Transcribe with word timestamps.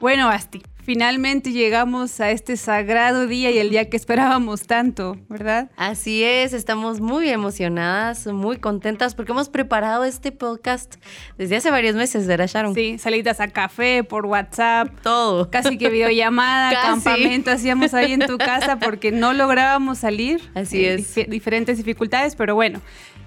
Bueno, 0.00 0.26
Basti, 0.26 0.62
finalmente 0.90 1.52
llegamos 1.52 2.18
a 2.18 2.32
este 2.32 2.56
sagrado 2.56 3.28
día 3.28 3.52
y 3.52 3.58
el 3.58 3.70
día 3.70 3.88
que 3.88 3.96
esperábamos 3.96 4.62
tanto, 4.62 5.16
¿verdad? 5.28 5.70
Así 5.76 6.24
es, 6.24 6.52
estamos 6.52 7.00
muy 7.00 7.28
emocionadas, 7.28 8.26
muy 8.26 8.56
contentas 8.56 9.14
porque 9.14 9.30
hemos 9.30 9.48
preparado 9.48 10.02
este 10.02 10.32
podcast 10.32 10.96
desde 11.38 11.54
hace 11.54 11.70
varios 11.70 11.94
meses, 11.94 12.26
¿verdad, 12.26 12.48
Sharon? 12.48 12.74
Sí, 12.74 12.98
salidas 12.98 13.38
a 13.38 13.46
café, 13.46 14.02
por 14.02 14.26
WhatsApp. 14.26 14.88
Todo. 15.04 15.48
Casi 15.48 15.78
que 15.78 15.90
videollamada, 15.90 16.72
campamento 16.82 17.52
hacíamos 17.52 17.94
ahí 17.94 18.14
en 18.14 18.26
tu 18.26 18.36
casa 18.36 18.80
porque 18.80 19.12
no 19.12 19.32
lográbamos 19.32 19.98
salir. 19.98 20.50
Así 20.56 20.84
es. 20.84 21.14
diferentes 21.28 21.76
dificultades, 21.76 22.34
pero 22.34 22.56
bueno, 22.56 22.80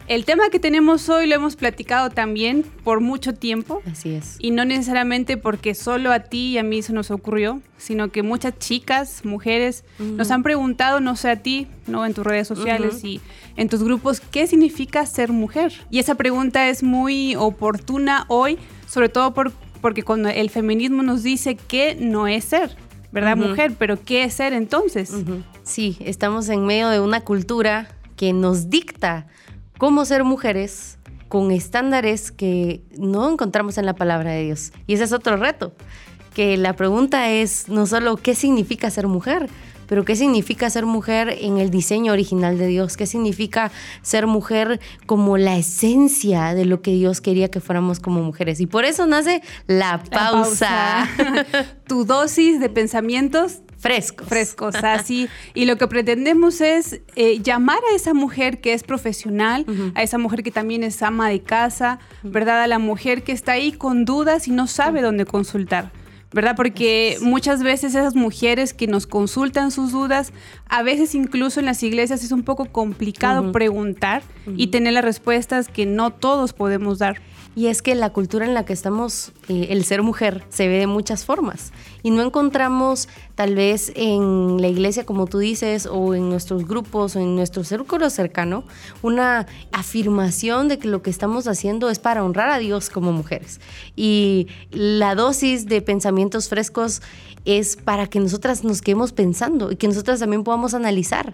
el 0.08 0.26
tema 0.26 0.50
que 0.50 0.60
tenemos 0.60 1.08
hoy 1.10 1.28
lo 1.28 1.36
hemos 1.36 1.56
platicado 1.56 2.10
también 2.10 2.64
por 2.84 3.00
mucho 3.00 3.34
tiempo. 3.34 3.82
Así 3.90 4.14
es. 4.14 4.36
Y 4.40 4.52
no 4.52 4.66
necesariamente 4.66 5.38
porque 5.38 5.76
solo 5.76 6.12
a 6.12 6.20
ti 6.20 6.52
y 6.52 6.58
a 6.58 6.64
mí 6.64 6.82
se 6.82 6.94
nos 6.94 7.12
ocurrió, 7.12 7.62
sino 7.78 8.12
que 8.12 8.24
muchas 8.24 8.58
chicas, 8.60 9.24
mujeres, 9.26 9.84
nos 10.00 10.32
han 10.32 10.44
preguntado, 10.44 11.00
no 11.00 11.16
sé 11.16 11.30
a 11.30 11.38
ti, 11.38 11.68
¿no? 11.88 12.06
En 12.06 12.14
tus 12.14 12.26
redes 12.26 12.48
sociales 12.48 13.04
y 13.04 13.22
en 13.56 13.70
tus 13.70 13.84
grupos, 13.84 14.20
¿qué 14.20 14.48
significa 14.48 15.06
ser 15.06 15.32
mujer? 15.32 15.74
Y 15.90 16.00
esa 16.00 16.16
pregunta 16.16 16.70
es 16.70 16.84
muy 16.84 17.36
oportuna 17.36 18.26
hoy, 18.28 18.58
sobre 18.88 19.10
todo 19.10 19.34
por, 19.34 19.52
porque 19.82 20.04
cuando 20.04 20.30
el 20.30 20.50
feminismo 20.50 21.04
nos 21.04 21.24
dice 21.24 21.56
que 21.56 21.96
no 21.96 22.28
es 22.28 22.46
ser, 22.46 22.76
¿verdad, 23.12 23.38
mujer? 23.38 23.74
Pero 23.78 24.02
¿qué 24.02 24.24
es 24.24 24.34
ser 24.34 24.54
entonces? 24.54 25.14
Sí, 25.64 25.98
estamos 26.02 26.50
en 26.50 26.66
medio 26.66 26.90
de 26.90 27.00
una 27.00 27.22
cultura 27.22 27.88
que 28.16 28.34
nos 28.34 28.70
dicta 28.70 29.28
cómo 29.78 30.06
ser 30.06 30.24
mujeres 30.24 30.98
con 31.28 31.52
estándares 31.52 32.32
que 32.32 32.84
no 32.98 33.32
encontramos 33.32 33.78
en 33.78 33.86
la 33.86 33.96
palabra 33.96 34.32
de 34.32 34.44
Dios. 34.44 34.72
Y 34.86 34.94
ese 34.94 35.06
es 35.06 35.14
otro 35.14 35.38
reto, 35.38 35.74
que 36.34 36.58
la 36.58 36.76
pregunta 36.76 37.30
es 37.30 37.70
no 37.70 37.88
solo 37.88 38.18
qué 38.18 38.36
significa 38.36 38.90
ser 38.92 39.08
mujer, 39.08 39.50
pero 39.88 40.06
qué 40.06 40.16
significa 40.16 40.70
ser 40.70 40.86
mujer 40.86 41.36
en 41.42 41.58
el 41.58 41.70
diseño 41.70 42.14
original 42.14 42.58
de 42.58 42.68
Dios, 42.68 42.98
qué 42.98 43.06
significa 43.06 43.72
ser 44.02 44.28
mujer 44.28 44.80
como 45.06 45.38
la 45.38 45.58
esencia 45.58 46.54
de 46.54 46.66
lo 46.66 46.82
que 46.82 46.92
Dios 46.92 47.22
quería 47.22 47.50
que 47.50 47.60
fuéramos 47.60 48.00
como 48.00 48.22
mujeres. 48.22 48.60
Y 48.60 48.68
por 48.68 48.86
eso 48.86 49.06
nace 49.06 49.42
la 49.68 50.02
pausa. 50.04 51.10
La 51.18 51.44
pausa. 51.46 51.76
tu 51.88 52.06
dosis 52.06 52.60
de 52.60 52.70
pensamientos 52.70 53.62
frescos. 53.84 54.28
Frescos, 54.28 54.76
así. 54.84 55.28
y 55.54 55.66
lo 55.66 55.78
que 55.78 55.88
pretendemos 55.88 56.62
es 56.62 57.02
eh, 57.16 57.40
llamar 57.44 57.80
a 57.92 57.96
esa 57.96 58.14
mujer 58.14 58.62
que 58.62 58.74
es 58.74 58.84
profesional, 58.84 59.66
a 59.94 60.02
esa 60.02 60.18
mujer 60.18 60.42
que 60.42 60.52
también 60.52 60.84
es 60.84 61.04
ama 61.04 61.30
de 61.30 61.42
casa, 61.42 62.00
¿verdad? 62.24 62.64
A 62.64 62.68
la 62.68 62.80
mujer 62.80 63.24
que 63.24 63.34
está 63.34 63.52
ahí 63.52 63.74
con 63.74 64.06
dudas 64.06 64.48
y 64.48 64.52
no 64.52 64.68
sabe 64.68 65.02
dónde 65.02 65.26
consultar. 65.26 65.92
¿verdad? 66.34 66.56
Porque 66.56 67.18
muchas 67.22 67.62
veces 67.62 67.94
esas 67.94 68.16
mujeres 68.16 68.74
que 68.74 68.88
nos 68.88 69.06
consultan 69.06 69.70
sus 69.70 69.92
dudas, 69.92 70.34
a 70.68 70.82
veces 70.82 71.14
incluso 71.14 71.60
en 71.60 71.68
las 71.68 71.84
iglesias 71.84 72.24
es 72.24 72.32
un 72.32 72.42
poco 72.42 72.66
complicado 72.66 73.52
preguntar 73.52 74.24
y 74.58 74.68
tener 74.68 74.94
las 74.94 75.06
respuestas 75.06 75.68
que 75.68 75.86
no 75.86 76.10
todos 76.10 76.54
podemos 76.54 76.98
dar. 76.98 77.22
Y 77.56 77.68
es 77.68 77.84
que 77.84 77.94
la 77.94 78.10
cultura 78.10 78.46
en 78.46 78.56
la 78.56 78.66
que 78.66 78.74
estamos, 78.74 79.32
eh, 79.48 79.68
el 79.70 79.86
ser 79.86 80.02
mujer, 80.02 80.44
se 80.50 80.68
ve 80.68 80.80
de 80.80 80.88
muchas 80.88 81.24
formas. 81.24 81.72
Y 82.04 82.12
no 82.12 82.22
encontramos 82.22 83.08
tal 83.36 83.56
vez 83.56 83.92
en 83.96 84.62
la 84.62 84.68
iglesia, 84.68 85.06
como 85.06 85.26
tú 85.26 85.40
dices, 85.40 85.88
o 85.90 86.14
en 86.14 86.30
nuestros 86.30 86.68
grupos, 86.68 87.16
o 87.16 87.20
en 87.20 87.36
nuestro 87.36 87.64
círculo 87.64 88.10
cercano, 88.10 88.66
una 89.02 89.48
afirmación 89.72 90.68
de 90.68 90.78
que 90.78 90.90
lo 90.90 91.02
que 91.02 91.10
estamos 91.10 91.48
haciendo 91.48 91.90
es 91.90 92.00
para 92.00 92.24
honrar 92.24 92.50
a 92.50 92.60
Dios 92.60 92.90
como 92.90 93.14
mujeres. 93.14 93.62
Y 93.96 94.48
la 94.70 95.16
dosis 95.16 95.66
de 95.66 95.82
pensamientos 95.82 96.50
frescos 96.50 97.02
es 97.46 97.78
para 97.78 98.08
que 98.08 98.20
nosotras 98.20 98.64
nos 98.64 98.82
quedemos 98.82 99.14
pensando 99.14 99.72
y 99.72 99.78
que 99.78 99.88
nosotras 99.88 100.20
también 100.20 100.44
podamos 100.44 100.74
analizar 100.74 101.34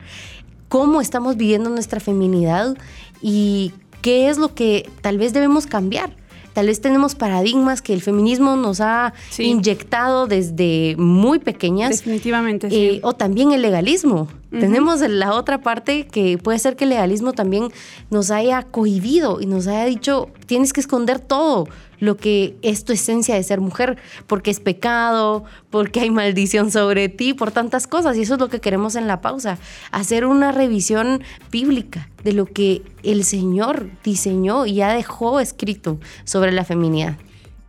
cómo 0.69 1.01
estamos 1.01 1.35
viviendo 1.35 1.69
nuestra 1.69 1.99
feminidad 1.99 2.77
y 3.21 3.73
qué 4.01 4.29
es 4.29 4.37
lo 4.37 4.53
que 4.53 4.89
tal 5.01 5.17
vez 5.17 5.33
debemos 5.33 5.65
cambiar. 5.65 6.18
Tal 6.59 6.67
vez 6.67 6.81
tenemos 6.81 7.15
paradigmas 7.15 7.81
que 7.81 7.93
el 7.93 8.01
feminismo 8.01 8.57
nos 8.57 8.81
ha 8.81 9.13
inyectado 9.37 10.27
desde 10.27 10.93
muy 10.97 11.39
pequeñas. 11.39 11.91
Definitivamente, 11.91 12.67
eh, 12.67 12.69
sí. 12.95 12.99
o 13.01 13.13
también 13.13 13.53
el 13.53 13.61
legalismo. 13.61 14.27
Tenemos 14.51 15.01
la 15.01 15.33
otra 15.35 15.61
parte 15.61 16.07
que 16.07 16.39
puede 16.39 16.57
ser 16.57 16.75
que 16.75 16.85
el 16.85 16.89
legalismo 16.89 17.33
también 17.33 17.69
nos 18.09 18.31
haya 18.31 18.63
cohibido 18.63 19.41
y 19.41 19.45
nos 19.45 19.67
haya 19.67 19.85
dicho, 19.85 20.29
tienes 20.47 20.73
que 20.73 20.79
esconder 20.79 21.19
todo 21.19 21.67
lo 21.99 22.17
que 22.17 22.57
es 22.61 22.83
tu 22.83 22.93
esencia 22.93 23.35
de 23.35 23.43
ser 23.43 23.61
mujer, 23.61 23.97
porque 24.25 24.49
es 24.49 24.59
pecado, 24.59 25.43
porque 25.69 25.99
hay 25.99 26.09
maldición 26.09 26.71
sobre 26.71 27.09
ti, 27.09 27.33
por 27.33 27.51
tantas 27.51 27.85
cosas. 27.85 28.17
Y 28.17 28.21
eso 28.21 28.35
es 28.35 28.39
lo 28.39 28.49
que 28.49 28.59
queremos 28.59 28.95
en 28.95 29.07
la 29.07 29.21
pausa, 29.21 29.59
hacer 29.91 30.25
una 30.25 30.51
revisión 30.51 31.21
bíblica 31.51 32.09
de 32.23 32.33
lo 32.33 32.45
que 32.45 32.81
el 33.03 33.25
Señor 33.25 33.89
diseñó 34.03 34.65
y 34.65 34.75
ya 34.75 34.93
dejó 34.93 35.39
escrito 35.39 35.99
sobre 36.23 36.51
la 36.51 36.65
feminidad. 36.65 37.17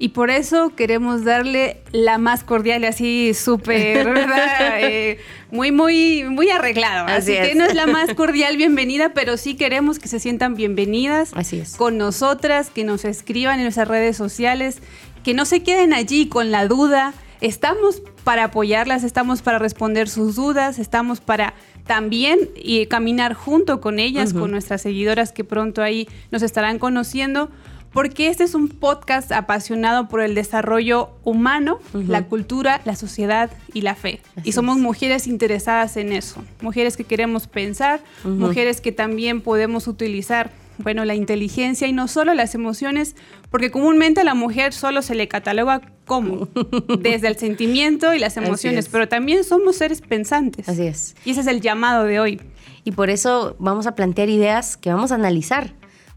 Y 0.03 0.09
por 0.09 0.31
eso 0.31 0.75
queremos 0.75 1.25
darle 1.25 1.83
la 1.93 2.17
más 2.17 2.43
cordial 2.43 2.85
así 2.85 3.35
súper, 3.35 4.07
¿verdad? 4.07 4.79
Eh, 4.83 5.19
muy, 5.51 5.73
muy, 5.73 6.25
muy 6.25 6.49
arreglado. 6.49 7.07
Así, 7.07 7.33
que 7.33 7.55
no 7.55 7.67
es 7.67 7.75
la 7.75 7.87
más 7.87 8.15
cordial 8.15 8.57
bienvenida, 8.57 9.13
pero 9.13 9.37
sí 9.37 9.57
queremos 9.57 9.99
que 9.99 10.09
se 10.09 10.19
sientan 10.19 10.55
bienvenidas 10.55 11.33
así 11.35 11.59
es. 11.59 11.77
con 11.77 11.99
nosotras, 11.99 12.71
que 12.71 12.83
nos 12.83 13.05
escriban 13.05 13.57
en 13.57 13.65
nuestras 13.65 13.89
redes 13.89 14.17
sociales, 14.17 14.79
que 15.23 15.35
no 15.35 15.45
se 15.45 15.63
queden 15.63 15.93
allí 15.93 16.29
con 16.29 16.51
la 16.51 16.67
duda. 16.67 17.13
Estamos 17.43 18.03
para 18.25 18.45
apoyarlas, 18.45 19.05
estamos 19.05 19.43
para 19.43 19.59
responder 19.59 20.09
sus 20.09 20.37
dudas, 20.37 20.79
estamos 20.79 21.21
para 21.21 21.53
también 21.87 22.39
y 22.57 22.87
caminar 22.87 23.35
junto 23.35 23.83
con 23.83 23.99
ellas, 23.99 24.33
con 24.33 24.51
nuestras 24.51 24.81
seguidoras 24.81 25.33
que 25.33 25.45
pronto 25.45 25.83
ahí 25.83 26.09
nos 26.31 26.43
estarán 26.43 26.79
conociendo 26.79 27.51
porque 27.93 28.29
este 28.29 28.45
es 28.45 28.55
un 28.55 28.69
podcast 28.69 29.33
apasionado 29.33 30.09
por 30.09 30.21
el 30.21 30.35
desarrollo 30.35 31.11
humano, 31.25 31.81
la 31.93 32.27
cultura, 32.27 32.81
la 32.85 32.97
sociedad 32.97 33.51
y 33.75 33.83
la 33.83 33.95
fe. 33.95 34.21
y 34.45 34.53
somos 34.53 34.79
mujeres 34.79 35.27
interesadas 35.27 35.97
en 35.97 36.13
eso, 36.13 36.43
mujeres 36.61 36.97
que 36.97 37.05
queremos 37.05 37.47
pensar, 37.47 38.01
mujeres 38.25 38.81
que 38.81 38.93
también 38.93 39.41
podemos 39.41 39.89
utilizar, 39.89 40.51
bueno, 40.79 41.05
la 41.05 41.15
inteligencia 41.15 41.87
y 41.89 41.93
no 41.93 42.09
solo 42.09 42.33
las 42.35 42.55
emociones, 42.55 43.17
porque 43.51 43.71
comúnmente 43.71 44.21
a 44.21 44.25
la 44.25 44.35
mujer 44.35 44.73
solo 44.73 45.03
se 45.03 45.15
le 45.15 45.29
cataloga 45.29 45.83
como 46.07 46.49
desde 47.01 47.29
el 47.29 47.37
sentimiento 47.37 48.15
y 48.15 48.19
las 48.19 48.37
emociones, 48.37 48.89
pero 48.89 49.09
también 49.09 49.45
somos 49.45 49.77
seres 49.77 50.01
pensantes. 50.01 50.69
Así 50.69 50.87
es. 50.87 51.17
Y 51.25 51.33
ese 51.33 51.41
es 51.41 51.47
el 51.47 51.61
llamado 51.61 52.05
de 52.05 52.21
hoy. 52.21 52.41
Y 52.83 52.93
por 52.93 53.11
eso 53.11 53.57
vamos 53.59 53.87
a 53.87 53.95
plantear 53.95 54.31
ideas 54.31 54.77
que 54.77 54.91
vamos 54.91 55.13
a 55.13 55.17
analizar 55.17 55.75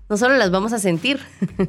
no 0.09 0.17
solo 0.17 0.35
las 0.35 0.51
vamos 0.51 0.73
a 0.73 0.79
sentir, 0.79 1.19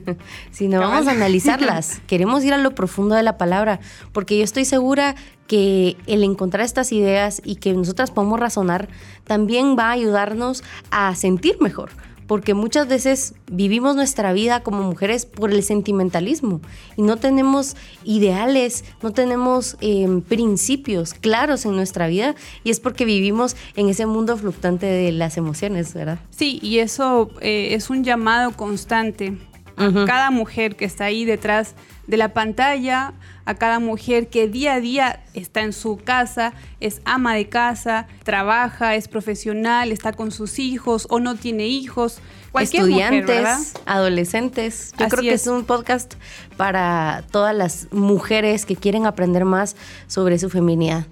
sino 0.51 0.81
vamos 0.81 1.07
a 1.07 1.13
analizarlas. 1.13 2.01
Queremos 2.07 2.45
ir 2.45 2.53
a 2.53 2.59
lo 2.59 2.75
profundo 2.75 3.15
de 3.15 3.23
la 3.23 3.39
palabra, 3.39 3.81
porque 4.13 4.37
yo 4.39 4.45
estoy 4.45 4.65
segura 4.65 5.15
que 5.47 5.97
el 6.07 6.25
encontrar 6.25 6.65
estas 6.65 6.93
ideas 6.93 7.41
y 7.45 7.57
que 7.57 7.73
nosotras 7.75 8.11
podamos 8.11 8.41
razonar 8.41 8.89
también 9.25 9.77
va 9.79 9.89
a 9.89 9.93
ayudarnos 9.93 10.65
a 10.91 11.15
sentir 11.15 11.61
mejor 11.61 11.91
porque 12.27 12.55
muchas 12.55 12.89
veces 12.89 13.35
vivimos 13.51 13.97
nuestra 13.97 14.33
vida 14.33 14.61
como 14.61 14.83
mujeres 14.83 15.27
por 15.27 15.53
el 15.53 15.63
sentimentalismo 15.63 16.61
y 16.97 17.03
no 17.03 17.17
tenemos 17.17 17.77
ideales, 18.05 18.85
no 19.03 19.13
tenemos 19.13 19.77
em, 19.81 20.21
principios 20.23 21.15
claros 21.15 21.65
en 21.65 21.77
nuestra 21.77 22.07
vida 22.09 22.35
y 22.63 22.71
es 22.71 22.81
porque 22.81 23.05
vivimos 23.05 23.57
en 23.77 23.89
ese 23.89 24.07
mundo 24.07 24.37
fluctuante 24.37 24.87
de 24.87 25.13
las 25.13 25.37
emociones, 25.37 25.95
¿verdad? 25.95 26.19
Sí, 26.31 26.59
y 26.63 26.79
eso 26.79 27.31
eh, 27.41 27.75
es 27.75 27.91
un 27.91 28.05
llamado 28.05 28.53
constante 28.53 29.37
a 29.77 30.05
cada 30.07 30.31
mujer 30.31 30.77
que 30.77 30.85
está 30.85 31.05
ahí 31.07 31.25
detrás 31.25 31.75
de 32.07 32.17
la 32.17 32.33
pantalla, 32.33 33.15
a 33.47 33.55
cada 33.55 33.79
mujer 33.79 34.29
que 34.29 34.49
día 34.49 34.75
a 34.75 34.81
día 34.81 35.21
está 35.35 35.63
en 35.63 35.73
su 35.73 35.99
casa, 35.99 36.53
es 36.81 37.01
ama 37.05 37.35
de 37.35 37.49
casa, 37.49 38.07
trabaja, 38.23 38.95
es 38.95 39.09
profesional, 39.09 39.93
está 39.93 40.13
con 40.13 40.31
sus 40.31 40.59
hijos 40.59 41.07
o 41.11 41.21
no 41.21 41.35
tiene 41.37 41.67
hijos. 41.67 42.21
Estudiantes, 42.59 43.75
adolescentes. 43.85 44.93
Yo 44.99 45.09
creo 45.09 45.23
que 45.23 45.35
es. 45.35 45.47
un 45.49 45.65
podcast 45.65 46.15
para 46.57 47.25
todas 47.33 47.55
las 47.55 47.89
mujeres 47.91 48.65
que 48.65 48.77
quieren 48.77 49.07
aprender 49.07 49.45
más 49.45 49.75
sobre 50.07 50.39
su 50.39 50.49
feminidad. 50.51 51.05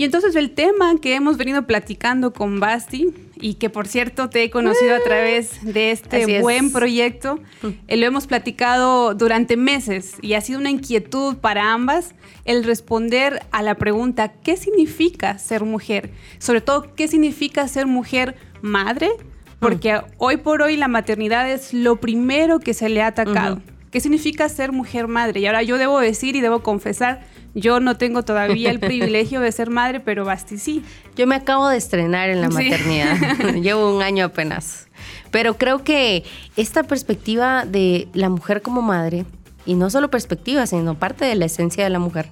Y 0.00 0.04
entonces 0.04 0.34
el 0.34 0.52
tema 0.52 0.94
que 0.98 1.14
hemos 1.14 1.36
venido 1.36 1.66
platicando 1.66 2.32
con 2.32 2.58
Basti 2.58 3.08
y 3.38 3.54
que 3.56 3.68
por 3.68 3.86
cierto 3.86 4.30
te 4.30 4.42
he 4.42 4.48
conocido 4.50 4.94
a 4.94 4.96
Ah, 4.96 5.00
través 5.04 5.62
de 5.62 5.90
este 5.90 6.40
buen 6.40 6.72
proyecto, 6.72 7.38
Mm. 7.60 7.66
eh, 7.86 7.96
lo 7.98 8.06
hemos 8.06 8.26
platicado 8.26 9.12
durante 9.14 9.58
meses 9.58 10.14
y 10.22 10.32
ha 10.32 10.40
sido 10.40 10.58
una 10.58 10.70
inquietud 10.70 11.36
para 11.36 11.74
ambas 11.74 12.14
el 12.46 12.64
responder 12.64 13.42
a 13.52 13.60
la 13.60 13.74
pregunta 13.74 14.32
¿qué 14.42 14.56
significa 14.56 15.36
ser 15.38 15.64
mujer? 15.64 16.12
Sobre 16.38 16.62
todo, 16.62 16.94
¿qué 16.94 17.06
significa 17.06 17.68
ser 17.68 17.86
mujer 17.86 18.36
madre? 18.62 19.10
Porque 19.58 19.92
Mm. 19.98 20.00
hoy 20.16 20.38
por 20.38 20.62
hoy 20.62 20.78
la 20.78 20.88
maternidad 20.88 21.50
es 21.52 21.74
lo 21.74 21.96
primero 22.00 22.58
que 22.58 22.72
se 22.72 22.88
le 22.88 23.02
ha 23.02 23.08
atacado. 23.08 23.60
¿Qué 23.90 24.00
significa 24.00 24.48
ser 24.48 24.72
mujer 24.72 25.08
madre? 25.08 25.40
Y 25.40 25.46
ahora 25.46 25.62
yo 25.62 25.76
debo 25.76 26.00
decir 26.00 26.36
y 26.36 26.40
debo 26.40 26.62
confesar, 26.62 27.26
yo 27.54 27.80
no 27.80 27.96
tengo 27.96 28.22
todavía 28.22 28.70
el 28.70 28.80
privilegio 28.80 29.40
de 29.40 29.50
ser 29.52 29.70
madre, 29.70 30.00
pero 30.00 30.24
Basti 30.24 30.58
sí. 30.58 30.82
Yo 31.16 31.26
me 31.26 31.34
acabo 31.34 31.68
de 31.68 31.76
estrenar 31.76 32.30
en 32.30 32.40
la 32.40 32.48
Sí. 32.50 32.54
maternidad. 32.70 33.16
Llevo 33.62 33.94
un 33.94 34.02
año 34.02 34.26
apenas. 34.26 34.86
Pero 35.30 35.56
creo 35.58 35.82
que 35.84 36.24
esta 36.56 36.82
perspectiva 36.82 37.64
de 37.64 38.08
la 38.14 38.28
mujer 38.28 38.62
como 38.62 38.82
madre, 38.82 39.24
y 39.66 39.74
no 39.74 39.90
solo 39.90 40.10
perspectiva, 40.10 40.66
sino 40.66 40.94
parte 40.98 41.24
de 41.24 41.34
la 41.34 41.44
esencia 41.46 41.84
de 41.84 41.90
la 41.90 41.98
mujer, 41.98 42.28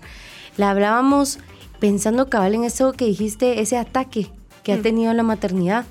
la 0.56 0.70
hablábamos 0.70 1.38
pensando 1.78 2.28
cabal 2.28 2.54
en 2.54 2.64
eso 2.64 2.92
que 2.92 3.04
dijiste, 3.04 3.60
ese 3.60 3.76
ataque 3.76 4.28
que 4.64 4.72
ha 4.72 4.82
tenido 4.82 5.12
la 5.14 5.22
maternidad. 5.22 5.84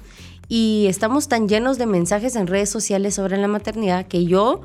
Y 0.49 0.85
estamos 0.89 1.27
tan 1.27 1.47
llenos 1.49 1.77
de 1.77 1.85
mensajes 1.85 2.35
en 2.35 2.47
redes 2.47 2.69
sociales 2.69 3.15
sobre 3.15 3.37
la 3.37 3.47
maternidad 3.47 4.05
que 4.07 4.25
yo 4.25 4.61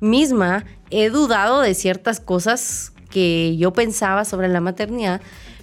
misma 0.00 0.64
he 0.90 1.08
dudado 1.10 1.60
de 1.60 1.74
ciertas 1.74 2.20
cosas 2.20 2.92
que 3.10 3.56
yo 3.56 3.72
pensaba 3.72 4.24
sobre 4.24 4.48
la 4.48 4.60
maternidad, 4.60 5.20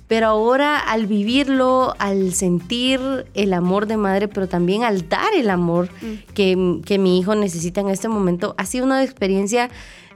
pero 0.07 0.27
ahora 0.27 0.79
al 0.79 1.07
vivirlo, 1.07 1.95
al 1.97 2.33
sentir 2.33 2.99
el 3.33 3.53
amor 3.53 3.87
de 3.87 3.97
madre, 3.97 4.27
pero 4.27 4.47
también 4.47 4.83
al 4.83 5.07
dar 5.09 5.33
el 5.35 5.49
amor 5.49 5.89
que, 6.33 6.79
que 6.85 6.99
mi 6.99 7.19
hijo 7.19 7.35
necesita 7.35 7.81
en 7.81 7.89
este 7.89 8.09
momento, 8.09 8.53
ha 8.57 8.65
sido 8.65 8.85
una 8.85 9.03
experiencia 9.03 9.69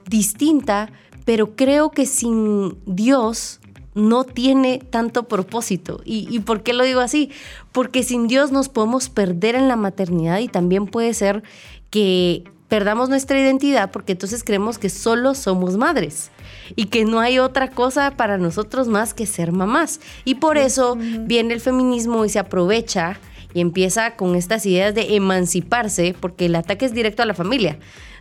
distinta, 0.06 0.90
pero 1.24 1.56
creo 1.56 1.90
que 1.90 2.06
sin 2.06 2.76
Dios 2.86 3.60
no 3.94 4.24
tiene 4.24 4.78
tanto 4.78 5.24
propósito. 5.24 6.00
¿Y, 6.04 6.28
¿Y 6.30 6.40
por 6.40 6.62
qué 6.62 6.72
lo 6.72 6.84
digo 6.84 7.00
así? 7.00 7.30
Porque 7.72 8.02
sin 8.02 8.28
Dios 8.28 8.52
nos 8.52 8.68
podemos 8.68 9.08
perder 9.08 9.54
en 9.54 9.68
la 9.68 9.76
maternidad 9.76 10.38
y 10.38 10.48
también 10.48 10.86
puede 10.86 11.14
ser 11.14 11.42
que 11.90 12.44
perdamos 12.68 13.08
nuestra 13.08 13.40
identidad 13.40 13.90
porque 13.90 14.12
entonces 14.12 14.44
creemos 14.44 14.78
que 14.78 14.90
solo 14.90 15.34
somos 15.34 15.76
madres 15.76 16.30
y 16.76 16.86
que 16.86 17.04
no 17.04 17.20
hay 17.20 17.38
otra 17.38 17.70
cosa 17.70 18.12
para 18.12 18.38
nosotros 18.38 18.88
más 18.88 19.14
que 19.14 19.26
ser 19.26 19.52
mamás. 19.52 20.00
Y 20.24 20.36
por 20.36 20.58
eso 20.58 20.96
viene 20.96 21.54
el 21.54 21.60
feminismo 21.60 22.24
y 22.24 22.28
se 22.28 22.38
aprovecha 22.38 23.18
y 23.54 23.60
empieza 23.60 24.16
con 24.16 24.36
estas 24.36 24.66
ideas 24.66 24.94
de 24.94 25.16
emanciparse 25.16 26.14
porque 26.20 26.46
el 26.46 26.54
ataque 26.54 26.84
es 26.84 26.92
directo 26.92 27.22
a 27.22 27.26
la 27.26 27.34
familia. 27.34 27.78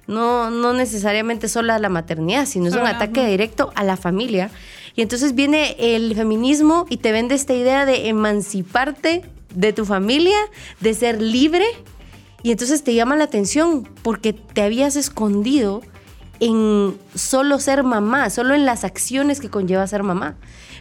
No, 0.07 0.49
no 0.49 0.71
necesariamente 0.71 1.49
solo 1.49 1.73
a 1.73 1.79
la 1.79 1.89
maternidad, 1.89 2.45
sino 2.45 2.67
es 2.67 2.73
un 2.75 2.79
Ajá. 2.83 2.95
ataque 2.95 3.25
directo 3.25 3.71
a 3.75 3.83
la 3.83 3.97
familia. 3.97 4.49
Y 4.95 5.01
entonces 5.01 5.35
viene 5.35 5.75
el 5.77 6.15
feminismo 6.15 6.85
y 6.89 6.97
te 6.97 7.11
vende 7.11 7.35
esta 7.35 7.53
idea 7.53 7.85
de 7.85 8.07
emanciparte 8.07 9.23
de 9.53 9.73
tu 9.73 9.85
familia, 9.85 10.37
de 10.79 10.93
ser 10.93 11.21
libre. 11.21 11.65
Y 12.47 12.51
entonces 12.51 12.81
te 12.81 12.93
llama 12.93 13.17
la 13.17 13.25
atención 13.25 13.85
porque 14.03 14.31
te 14.31 14.61
habías 14.61 14.95
escondido 14.95 15.81
en 16.39 16.95
solo 17.13 17.59
ser 17.59 17.83
mamá, 17.83 18.29
solo 18.29 18.55
en 18.55 18.65
las 18.65 18.85
acciones 18.85 19.41
que 19.41 19.49
conlleva 19.49 19.85
ser 19.85 20.01
mamá. 20.01 20.37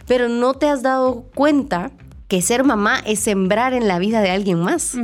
Pero 0.07 0.29
no 0.29 0.53
te 0.53 0.69
has 0.69 0.81
dado 0.81 1.25
cuenta 1.35 1.91
que 2.29 2.41
ser 2.41 2.63
mamá 2.63 3.01
es 3.05 3.19
sembrar 3.19 3.73
en 3.73 3.89
la 3.89 3.99
vida 3.99 4.21
de 4.21 4.29
alguien 4.29 4.61
más. 4.61 4.95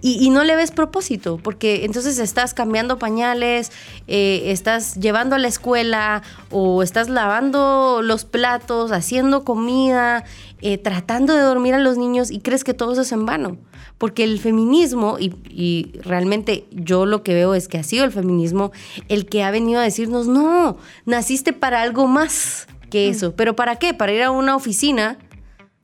Y, 0.00 0.24
y 0.24 0.30
no 0.30 0.44
le 0.44 0.54
ves 0.56 0.70
propósito, 0.70 1.38
porque 1.42 1.84
entonces 1.84 2.18
estás 2.18 2.54
cambiando 2.54 2.98
pañales, 2.98 3.72
eh, 4.06 4.42
estás 4.46 4.96
llevando 4.96 5.36
a 5.36 5.38
la 5.38 5.48
escuela 5.48 6.22
o 6.50 6.82
estás 6.82 7.08
lavando 7.08 8.00
los 8.02 8.24
platos, 8.24 8.92
haciendo 8.92 9.44
comida, 9.44 10.24
eh, 10.60 10.78
tratando 10.78 11.34
de 11.34 11.42
dormir 11.42 11.74
a 11.74 11.78
los 11.78 11.98
niños 11.98 12.30
y 12.30 12.40
crees 12.40 12.64
que 12.64 12.74
todo 12.74 12.92
eso 12.92 13.02
es 13.02 13.12
en 13.12 13.26
vano. 13.26 13.58
Porque 13.98 14.24
el 14.24 14.38
feminismo, 14.38 15.16
y, 15.18 15.34
y 15.48 15.98
realmente 16.02 16.66
yo 16.70 17.06
lo 17.06 17.22
que 17.22 17.32
veo 17.32 17.54
es 17.54 17.66
que 17.66 17.78
ha 17.78 17.82
sido 17.82 18.04
el 18.04 18.12
feminismo 18.12 18.72
el 19.08 19.26
que 19.26 19.42
ha 19.42 19.50
venido 19.50 19.80
a 19.80 19.84
decirnos, 19.84 20.26
no, 20.26 20.76
naciste 21.06 21.54
para 21.54 21.80
algo 21.80 22.06
más 22.06 22.68
que 22.90 23.08
eso. 23.08 23.34
¿Pero 23.34 23.56
para 23.56 23.76
qué? 23.76 23.94
Para 23.94 24.12
ir 24.12 24.22
a 24.22 24.30
una 24.30 24.54
oficina 24.54 25.18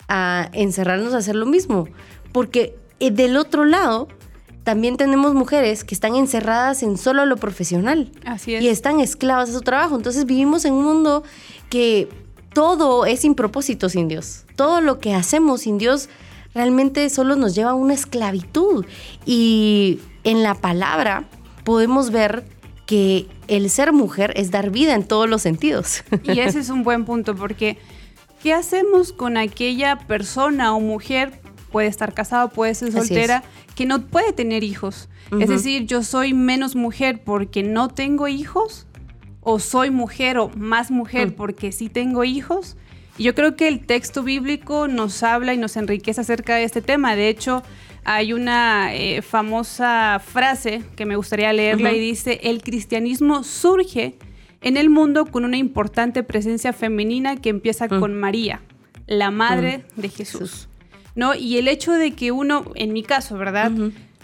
a 0.09 0.51
encerrarnos 0.53 1.15
a 1.15 1.19
hacer 1.19 1.37
lo 1.37 1.47
mismo. 1.47 1.89
Porque 2.33 2.77
del 3.11 3.37
otro 3.37 3.65
lado 3.65 4.09
también 4.65 4.97
tenemos 4.97 5.35
mujeres 5.35 5.85
que 5.85 5.95
están 5.95 6.15
encerradas 6.15 6.83
en 6.83 6.97
solo 6.97 7.27
lo 7.27 7.37
profesional. 7.37 8.11
Así 8.25 8.55
es. 8.55 8.63
Y 8.63 8.69
están 8.69 9.01
esclavas 9.01 9.51
a 9.51 9.53
su 9.53 9.61
trabajo. 9.61 9.97
Entonces 9.97 10.25
vivimos 10.25 10.65
en 10.65 10.75
un 10.75 10.85
mundo 10.85 11.25
que 11.69 12.09
todo 12.53 13.07
es 13.07 13.21
sin 13.21 13.35
propósito 13.35 13.89
sin 13.89 14.09
Dios. 14.09 14.45
Todo 14.57 14.81
lo 14.81 14.99
que 14.99 15.15
hacemos 15.15 15.63
sin 15.63 15.79
Dios 15.79 16.09
realmente 16.55 17.09
solo 17.11 17.35
nos 17.35 17.55
lleva 17.55 17.71
a 17.71 17.75
una 17.75 17.95
esclavitud. 17.95 18.85
Y 19.27 19.99
en 20.23 20.43
la 20.43 20.55
palabra 20.55 21.25
podemos 21.65 22.11
ver 22.11 22.45
que 22.87 23.27
el 23.49 23.71
ser 23.71 23.93
mujer 23.93 24.33
es 24.37 24.51
dar 24.51 24.71
vida 24.71 24.95
en 24.95 25.05
todos 25.05 25.29
los 25.29 25.43
sentidos. 25.43 26.05
Y 26.25 26.39
ese 26.41 26.61
es 26.61 26.69
un 26.69 26.85
buen 26.85 27.05
punto 27.05 27.35
porque 27.35 27.79
¿qué 28.43 28.53
hacemos 28.53 29.13
con 29.13 29.37
aquella 29.37 29.99
persona 29.99 30.75
o 30.75 30.81
mujer, 30.81 31.41
puede 31.73 31.89
estar 31.89 32.15
casada, 32.15 32.49
puede 32.51 32.75
ser 32.77 32.89
es. 32.89 32.95
soltera, 32.95 33.43
que 33.75 33.85
no 33.87 34.03
puede 34.07 34.33
tener 34.33 34.63
hijos? 34.63 35.09
Es 35.41 35.49
decir, 35.49 35.87
yo 35.87 36.03
soy 36.05 36.35
menos 36.35 36.77
mujer 36.77 37.23
porque 37.25 37.63
no 37.65 37.89
tengo 37.89 38.29
hijos 38.29 38.87
o 39.41 39.59
soy 39.59 39.91
mujer 39.91 40.39
o 40.39 40.51
más 40.55 40.91
mujer 40.91 41.29
Mm. 41.29 41.33
porque 41.33 41.73
sí 41.73 41.89
tengo 41.89 42.23
hijos. 42.23 42.77
Y 43.19 43.25
Yo 43.25 43.35
creo 43.35 43.57
que 43.57 43.67
el 43.69 43.85
texto 43.85 44.23
bíblico 44.23 44.89
nos 44.89 45.23
habla 45.23 45.53
y 45.55 45.59
nos 45.59 45.77
enriquece 45.77 46.21
acerca 46.21 46.55
de 46.57 46.65
este 46.65 46.81
tema. 46.83 47.17
De 47.17 47.29
hecho, 47.29 47.63
hay 48.05 48.33
una 48.33 48.95
eh, 48.95 49.23
famosa 49.23 50.21
frase 50.25 50.83
que 50.97 51.07
me 51.07 51.17
gustaría 51.17 51.53
leerla 51.53 51.93
y 51.93 51.99
dice, 51.99 52.41
el 52.45 52.63
cristianismo 52.63 53.43
surge 53.43 54.17
en 54.61 54.77
el 54.77 54.91
mundo 54.91 55.27
con 55.27 55.45
una 55.45 55.57
importante 55.57 56.23
presencia 56.23 56.73
femenina 56.73 57.37
que 57.37 57.49
empieza 57.51 57.87
Mm. 57.87 58.01
con 58.01 58.15
María, 58.19 58.61
la 59.07 59.31
madre 59.31 59.85
de 59.97 60.09
Jesús. 60.09 60.69
¿No? 61.15 61.35
Y 61.35 61.59
el 61.59 61.69
hecho 61.69 61.93
de 61.93 62.13
que 62.13 62.33
uno, 62.33 62.65
en 62.75 62.93
mi 62.93 63.03
caso, 63.03 63.37
¿verdad? 63.37 63.71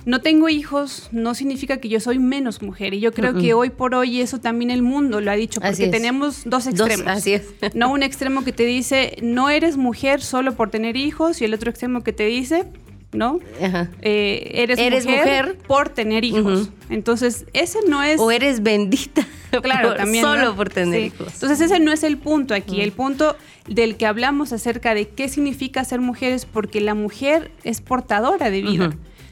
No 0.07 0.23
tengo 0.23 0.49
hijos 0.49 1.09
no 1.13 1.35
significa 1.35 1.79
que 1.79 1.89
yo 1.91 2.01
soy 2.01 2.19
menos 2.19 2.63
mujer. 2.63 2.95
Y 2.95 3.01
yo 3.01 3.13
creo 3.13 3.35
que 3.35 3.53
hoy 3.53 3.69
por 3.69 3.95
hoy 3.95 4.21
eso 4.23 4.39
también 4.41 4.71
el 4.71 4.81
mundo 4.83 5.21
lo 5.21 5.31
ha 5.31 5.35
dicho, 5.35 5.61
porque 5.61 5.89
tenemos 5.89 6.45
dos 6.45 6.65
Dos, 6.65 6.69
extremos. 6.69 7.07
así 7.09 7.35
es. 7.35 7.45
No 7.75 7.93
un 7.93 8.03
extremo 8.03 8.43
que 8.43 8.53
te 8.53 8.65
dice, 8.65 9.19
no 9.21 9.51
eres 9.51 9.77
mujer 9.77 10.23
solo 10.23 10.55
por 10.55 10.71
tener 10.71 10.97
hijos, 10.97 11.43
y 11.43 11.45
el 11.45 11.53
otro 11.53 11.69
extremo 11.69 12.03
que 12.03 12.15
te 12.15 12.25
dice, 12.25 12.65
¿no? 13.13 13.41
Ajá. 13.63 13.89
Eh, 14.03 14.51
eres, 14.55 14.79
Eres 14.79 15.07
mujer, 15.07 15.23
mujer. 15.47 15.59
por 15.67 15.89
tener 15.89 16.25
hijos. 16.25 16.71
Entonces, 16.91 17.47
ese 17.55 17.79
no 17.89 18.03
es... 18.03 18.21
O 18.21 18.31
eres 18.31 18.63
bendita 18.63 19.27
Claro, 19.63 19.89
por- 19.89 19.97
también. 19.97 20.23
solo 20.25 20.45
¿no? 20.47 20.57
por 20.57 20.69
tener 20.69 21.01
Sí. 21.01 21.07
hijos. 21.07 21.33
Entonces 21.35 21.61
ese 21.63 21.81
no 21.81 21.91
es 21.93 22.03
el 22.03 22.19
punto 22.19 22.55
aquí. 22.55 22.81
El 22.83 22.93
punto 22.93 23.37
del 23.67 23.97
que 23.97 24.07
hablamos 24.07 24.53
acerca 24.53 24.95
de 24.95 25.09
qué 25.09 25.29
significa 25.29 25.85
ser 25.85 26.01
mujer 26.01 26.33
es 26.33 26.45
porque 26.45 26.81
la 26.83 26.95
mujer 26.95 27.51
es 27.65 27.81
portadora 27.81 28.51
de 28.51 28.61
vida. 28.63 28.91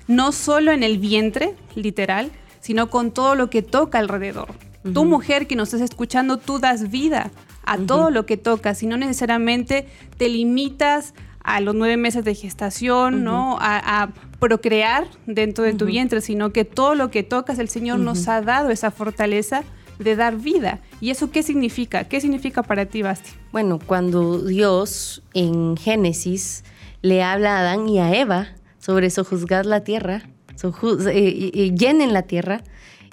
No 0.09 0.33
solo 0.33 0.73
en 0.73 0.83
el 0.83 0.99
vientre, 0.99 1.54
literal, 1.75 2.30
sino 2.61 2.88
con 2.90 3.11
todo 3.12 3.35
lo 3.35 3.50
que 3.50 3.61
toca 3.62 3.99
alrededor. 3.99 4.49
Tu 4.95 5.04
mujer 5.04 5.47
que 5.49 5.56
nos 5.56 5.75
estás 5.75 5.90
escuchando, 5.90 6.37
tú 6.38 6.61
das 6.61 6.90
vida 6.90 7.30
a 7.64 7.76
todo 7.76 8.11
lo 8.11 8.25
que 8.25 8.37
tocas 8.37 8.83
y 8.85 8.87
no 8.87 8.97
necesariamente 8.97 9.88
te 10.16 10.28
limitas 10.28 11.12
a 11.46 11.60
los 11.60 11.74
nueve 11.74 11.96
meses 11.96 12.24
de 12.24 12.34
gestación, 12.34 13.24
¿no? 13.24 13.56
A, 13.60 14.02
a 14.02 14.08
procrear 14.38 15.06
dentro 15.26 15.64
de 15.64 15.72
tu 15.74 15.86
vientre, 15.86 16.20
sino 16.20 16.52
que 16.52 16.64
todo 16.64 16.94
lo 16.94 17.10
que 17.10 17.22
tocas, 17.22 17.58
el 17.58 17.68
Señor 17.68 18.00
nos 18.00 18.26
ha 18.28 18.42
dado 18.42 18.70
esa 18.70 18.90
fortaleza 18.90 19.62
de 19.98 20.16
dar 20.16 20.36
vida. 20.36 20.80
¿Y 21.00 21.10
eso 21.10 21.30
qué 21.30 21.42
significa? 21.42 22.04
¿Qué 22.04 22.20
significa 22.20 22.62
para 22.62 22.84
ti, 22.86 23.00
Basti? 23.02 23.30
Bueno, 23.52 23.78
cuando 23.78 24.40
Dios 24.40 25.22
en 25.32 25.76
Génesis 25.76 26.64
le 27.00 27.22
habla 27.22 27.56
a 27.56 27.60
Adán 27.60 27.88
y 27.88 27.98
a 28.00 28.14
Eva 28.14 28.48
sobre 28.78 29.08
sojuzgar 29.08 29.64
la 29.64 29.80
tierra, 29.84 30.28
soju- 30.60 31.08
eh, 31.08 31.50
eh, 31.54 31.70
llenen 31.74 32.12
la 32.12 32.22
tierra, 32.22 32.62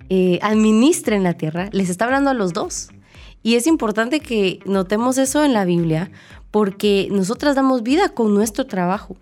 eh, 0.09 0.39
administren 0.41 1.23
la 1.23 1.35
tierra, 1.35 1.69
les 1.71 1.89
está 1.89 2.05
hablando 2.05 2.31
a 2.31 2.33
los 2.33 2.51
dos. 2.51 2.89
Y 3.43 3.55
es 3.55 3.67
importante 3.67 4.19
que 4.19 4.59
notemos 4.65 5.17
eso 5.17 5.43
en 5.43 5.53
la 5.53 5.65
Biblia 5.65 6.11
porque 6.53 7.07
nosotras 7.10 7.55
damos 7.55 7.81
vida 7.81 8.10
con 8.10 8.36
nuestro 8.36 8.67
trabajo, 8.67 9.17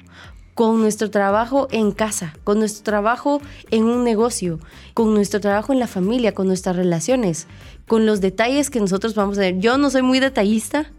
con 0.54 0.82
nuestro 0.82 1.10
trabajo 1.10 1.70
en 1.72 1.94
casa, 1.94 2.34
con 2.44 2.60
nuestro 2.60 2.84
trabajo 2.84 3.42
en 3.70 3.86
un 3.86 4.04
negocio, 4.04 4.60
con 4.94 5.14
nuestro 5.14 5.40
trabajo 5.40 5.72
en 5.72 5.80
la 5.80 5.88
familia, 5.88 6.34
con 6.34 6.48
nuestras 6.48 6.76
relaciones, 6.76 7.48
con 7.88 8.06
los 8.06 8.20
detalles 8.20 8.70
que 8.70 8.82
nosotros 8.82 9.16
vamos 9.16 9.38
a 9.38 9.42
ver. 9.42 9.60
Yo 9.60 9.78
no 9.78 9.90
soy 9.90 10.02
muy 10.02 10.20
detallista, 10.20 10.92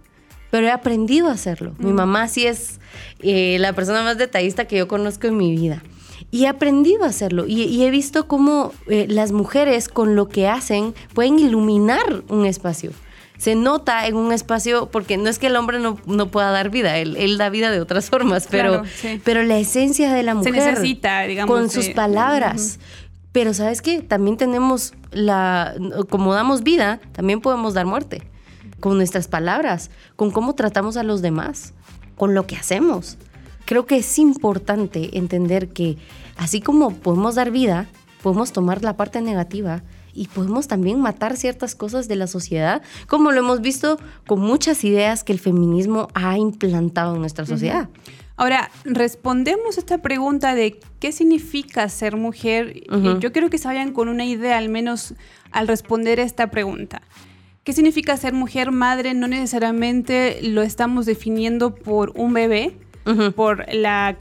pero 0.50 0.68
he 0.68 0.70
aprendido 0.70 1.28
a 1.28 1.32
hacerlo. 1.32 1.74
Mi 1.76 1.92
mamá 1.92 2.26
sí 2.28 2.46
es 2.46 2.80
eh, 3.18 3.58
la 3.60 3.74
persona 3.74 4.02
más 4.02 4.16
detallista 4.16 4.64
que 4.64 4.78
yo 4.78 4.88
conozco 4.88 5.26
en 5.26 5.36
mi 5.36 5.50
vida. 5.50 5.82
Y 6.30 6.44
he 6.44 6.48
aprendido 6.48 7.04
a 7.04 7.08
hacerlo. 7.08 7.44
Y, 7.46 7.82
he 7.82 7.90
visto 7.90 8.26
cómo 8.26 8.72
eh, 8.86 9.04
las 9.06 9.32
mujeres 9.32 9.90
con 9.90 10.16
lo 10.16 10.30
que 10.30 10.48
hacen 10.48 10.94
pueden 11.12 11.38
iluminar 11.38 12.22
un 12.30 12.46
espacio 12.46 12.92
se 13.42 13.56
nota 13.56 14.06
en 14.06 14.14
un 14.14 14.32
espacio, 14.32 14.88
porque 14.92 15.16
no 15.16 15.28
es 15.28 15.40
que 15.40 15.48
el 15.48 15.56
hombre 15.56 15.80
no, 15.80 15.96
pueda 16.28 16.52
dar 16.52 16.70
vida, 16.70 16.98
él, 16.98 17.38
da 17.38 17.50
vida 17.50 17.72
de 17.72 17.80
otras 17.80 18.08
formas, 18.08 18.46
pero, 18.48 18.84
pero 19.24 19.42
la 19.42 19.58
esencia 19.58 20.12
de 20.12 20.22
la 20.22 20.36
mujer. 20.36 20.54
Se 20.54 20.60
necesita, 20.60 21.22
digamos. 21.22 21.52
Con 21.52 21.68
sus 21.68 21.88
palabras. 21.88 22.78
Pero 23.32 23.52
sabes 23.52 23.82
qué, 23.82 24.00
también 24.00 24.36
tenemos 24.36 24.94
la, 25.10 25.74
como 26.08 26.34
damos 26.34 26.62
vida, 26.62 27.00
también 27.10 27.40
podemos 27.40 27.74
dar 27.74 27.84
muerte. 27.84 28.22
Con 28.78 28.96
nuestras 28.96 29.26
palabras, 29.26 29.90
con 30.14 30.30
cómo 30.30 30.54
tratamos 30.54 30.96
a 30.96 31.02
los 31.02 31.20
demás, 31.20 31.74
con 32.14 32.36
lo 32.36 32.46
que 32.46 32.54
hacemos. 32.54 33.18
Creo 33.64 33.86
que 33.86 33.96
es 33.96 34.20
importante 34.20 35.18
entender 35.18 35.70
que 35.70 35.96
así 36.36 36.60
como 36.60 36.94
podemos 36.94 37.34
dar 37.34 37.50
vida, 37.50 37.88
podemos 38.22 38.52
tomar 38.52 38.84
la 38.84 38.96
parte 38.96 39.20
negativa 39.20 39.82
y 40.14 40.28
podemos 40.28 40.68
también 40.68 41.00
matar 41.00 41.36
ciertas 41.36 41.74
cosas 41.74 42.08
de 42.08 42.16
la 42.16 42.26
sociedad, 42.26 42.82
como 43.06 43.32
lo 43.32 43.40
hemos 43.40 43.60
visto 43.60 43.98
con 44.26 44.40
muchas 44.40 44.84
ideas 44.84 45.24
que 45.24 45.32
el 45.32 45.38
feminismo 45.38 46.08
ha 46.14 46.38
implantado 46.38 47.14
en 47.14 47.20
nuestra 47.20 47.46
sociedad. 47.46 47.88
Ahora, 48.36 48.70
respondemos 48.84 49.78
esta 49.78 49.98
pregunta 49.98 50.54
de 50.54 50.80
qué 50.98 51.12
significa 51.12 51.88
ser 51.88 52.16
mujer. 52.16 52.82
Yo 53.20 53.32
quiero 53.32 53.50
que 53.50 53.58
se 53.58 53.68
vayan 53.68 53.92
con 53.92 54.08
una 54.08 54.24
idea, 54.24 54.58
al 54.58 54.68
menos 54.68 55.14
al 55.50 55.68
responder 55.68 56.18
esta 56.18 56.50
pregunta. 56.50 57.02
¿Qué 57.62 57.72
significa 57.72 58.16
ser 58.16 58.32
mujer 58.32 58.72
madre? 58.72 59.14
No 59.14 59.28
necesariamente 59.28 60.40
lo 60.42 60.62
estamos 60.62 61.06
definiendo 61.06 61.74
por 61.74 62.12
un 62.16 62.32
bebé, 62.32 62.76
por 63.34 63.66
la, 63.72 64.16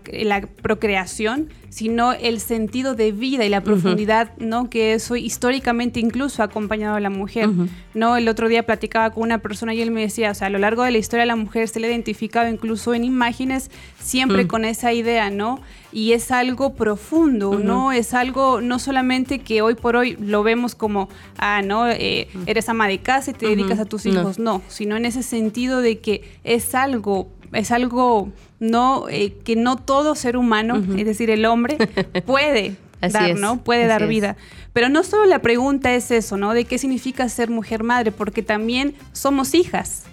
procreación, 0.61 1.49
sino 1.69 2.13
el 2.13 2.39
sentido 2.39 2.95
de 2.95 3.11
vida 3.11 3.45
y 3.45 3.49
la 3.49 3.61
profundidad, 3.61 4.31
¿no? 4.37 4.69
Que 4.69 4.93
eso 4.93 5.15
históricamente 5.15 5.99
incluso 5.99 6.41
ha 6.41 6.45
acompañado 6.45 6.95
a 6.95 6.99
la 6.99 7.09
mujer, 7.09 7.49
¿no? 7.93 8.17
El 8.17 8.27
otro 8.27 8.49
día 8.49 8.65
platicaba 8.65 9.11
con 9.11 9.23
una 9.23 9.37
persona 9.37 9.73
y 9.73 9.81
él 9.81 9.91
me 9.91 10.01
decía, 10.01 10.31
o 10.31 10.35
sea, 10.35 10.47
a 10.47 10.49
lo 10.49 10.57
largo 10.57 10.83
de 10.83 10.91
la 10.91 10.97
historia 10.97 11.25
la 11.25 11.35
mujer 11.35 11.67
se 11.67 11.79
le 11.79 11.87
ha 11.87 11.89
identificado 11.91 12.49
incluso 12.49 12.93
en 12.93 13.03
imágenes 13.03 13.71
siempre 13.99 14.47
con 14.47 14.65
esa 14.65 14.93
idea, 14.93 15.29
¿no? 15.29 15.61
Y 15.93 16.13
es 16.13 16.31
algo 16.31 16.73
profundo, 16.73 17.59
¿no? 17.59 17.91
Es 17.91 18.13
algo 18.13 18.61
no 18.61 18.79
solamente 18.79 19.39
que 19.39 19.61
hoy 19.61 19.75
por 19.75 19.95
hoy 19.95 20.17
lo 20.19 20.43
vemos 20.43 20.75
como, 20.75 21.09
ah, 21.37 21.61
¿no? 21.63 21.87
Eh, 21.87 22.27
eres 22.47 22.67
ama 22.69 22.87
de 22.87 22.99
casa 22.99 23.31
y 23.31 23.33
te 23.33 23.47
dedicas 23.47 23.79
a 23.79 23.85
tus 23.85 24.05
hijos, 24.05 24.39
no, 24.39 24.61
sino 24.67 24.97
en 24.97 25.05
ese 25.05 25.23
sentido 25.23 25.81
de 25.81 25.99
que 25.99 26.23
es 26.43 26.75
algo 26.75 27.29
es 27.53 27.71
algo 27.71 28.29
no 28.61 29.09
eh, 29.09 29.33
que 29.43 29.57
no 29.57 29.75
todo 29.75 30.15
ser 30.15 30.37
humano, 30.37 30.81
es 30.95 31.05
decir, 31.05 31.29
el 31.31 31.45
hombre 31.45 31.77
puede 32.25 32.77
dar, 33.01 33.35
¿no? 33.35 33.61
Puede 33.63 33.87
dar 33.87 34.07
vida. 34.07 34.37
Pero 34.71 34.87
no 34.87 35.03
solo 35.03 35.25
la 35.25 35.39
pregunta 35.39 35.93
es 35.95 36.11
eso, 36.11 36.37
¿no? 36.37 36.53
De 36.53 36.63
qué 36.65 36.77
significa 36.77 37.27
ser 37.27 37.49
mujer 37.49 37.83
madre, 37.83 38.11
porque 38.11 38.43
también 38.43 38.93
somos 39.13 39.55
hijas, 39.55 40.05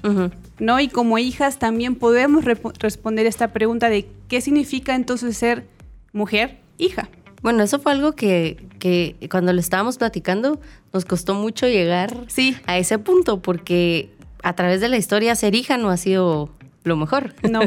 ¿no? 0.59 0.81
Y 0.81 0.89
como 0.89 1.19
hijas 1.19 1.59
también 1.59 1.95
podemos 1.95 2.45
responder 2.45 3.27
esta 3.27 3.53
pregunta 3.53 3.91
de 3.91 4.09
qué 4.29 4.41
significa 4.41 4.95
entonces 4.95 5.37
ser 5.37 5.67
mujer 6.13 6.59
hija. 6.79 7.11
Bueno, 7.43 7.63
eso 7.63 7.79
fue 7.79 7.93
algo 7.93 8.13
que, 8.13 8.57
que 8.79 9.15
cuando 9.31 9.53
lo 9.53 9.61
estábamos 9.61 9.99
platicando 9.99 10.59
nos 10.93 11.05
costó 11.05 11.35
mucho 11.35 11.69
llegar 11.69 12.25
sí. 12.29 12.57
a 12.67 12.79
ese 12.79 12.99
punto, 12.99 13.41
porque 13.43 14.11
a 14.43 14.55
través 14.55 14.81
de 14.81 14.89
la 14.89 14.97
historia 14.97 15.35
ser 15.35 15.55
hija 15.55 15.77
no 15.77 15.91
ha 15.91 15.99
sido 15.99 16.51
lo 16.89 16.97
mejor. 16.97 17.35
No. 17.49 17.61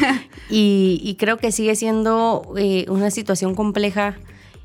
y, 0.50 1.16
creo 1.18 1.36
que 1.36 1.52
sigue 1.52 1.76
siendo 1.76 2.54
eh, 2.56 2.86
una 2.88 3.10
situación 3.10 3.54
compleja 3.54 4.16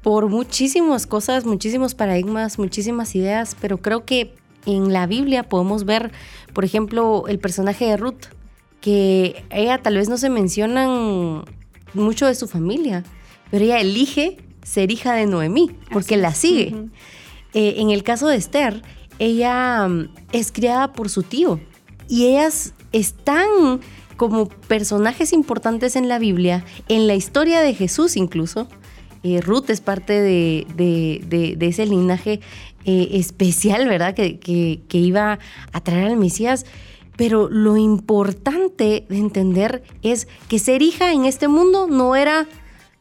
por 0.01 0.29
muchísimas 0.29 1.07
cosas, 1.07 1.45
muchísimos 1.45 1.95
paradigmas, 1.95 2.59
muchísimas 2.59 3.15
ideas, 3.15 3.55
pero 3.59 3.77
creo 3.77 4.05
que 4.05 4.33
en 4.65 4.93
la 4.93 5.07
Biblia 5.07 5.43
podemos 5.43 5.85
ver, 5.85 6.11
por 6.53 6.65
ejemplo, 6.65 7.25
el 7.27 7.39
personaje 7.39 7.85
de 7.85 7.97
Ruth, 7.97 8.25
que 8.81 9.43
ella 9.49 9.77
tal 9.77 9.95
vez 9.95 10.09
no 10.09 10.17
se 10.17 10.29
mencionan 10.29 11.45
mucho 11.93 12.27
de 12.27 12.35
su 12.35 12.47
familia, 12.47 13.03
pero 13.49 13.63
ella 13.65 13.79
elige 13.79 14.37
ser 14.63 14.91
hija 14.91 15.13
de 15.13 15.25
Noemí, 15.25 15.71
porque 15.91 16.17
la 16.17 16.33
sigue. 16.33 16.75
Eh, 17.53 17.75
en 17.77 17.91
el 17.91 18.03
caso 18.03 18.27
de 18.27 18.35
Esther, 18.35 18.81
ella 19.19 19.87
mm, 19.87 20.09
es 20.31 20.51
criada 20.51 20.91
por 20.93 21.09
su 21.09 21.23
tío 21.23 21.59
y 22.07 22.25
ellas 22.27 22.73
están 22.91 23.79
como 24.17 24.47
personajes 24.47 25.33
importantes 25.33 25.95
en 25.95 26.07
la 26.07 26.19
Biblia, 26.19 26.65
en 26.87 27.07
la 27.07 27.15
historia 27.15 27.61
de 27.61 27.73
Jesús 27.73 28.17
incluso. 28.17 28.67
Eh, 29.23 29.39
Ruth 29.39 29.69
es 29.69 29.79
parte 29.79 30.21
de, 30.21 31.57
ese 31.61 31.85
linaje 31.85 32.41
eh, 32.85 33.09
especial, 33.13 33.87
¿verdad? 33.87 34.13
Que, 34.13 34.37
que, 34.39 34.97
iba 34.97 35.39
a 35.71 35.81
traer 35.81 36.07
al 36.07 36.17
Mesías. 36.17 36.65
Pero 37.15 37.47
lo 37.49 37.77
importante 37.77 39.05
de 39.07 39.17
entender 39.17 39.83
es 40.01 40.27
que 40.49 40.59
ser 40.59 40.81
hija 40.81 41.13
en 41.13 41.25
este 41.25 41.47
mundo 41.47 41.87
no 41.87 42.15
era 42.15 42.47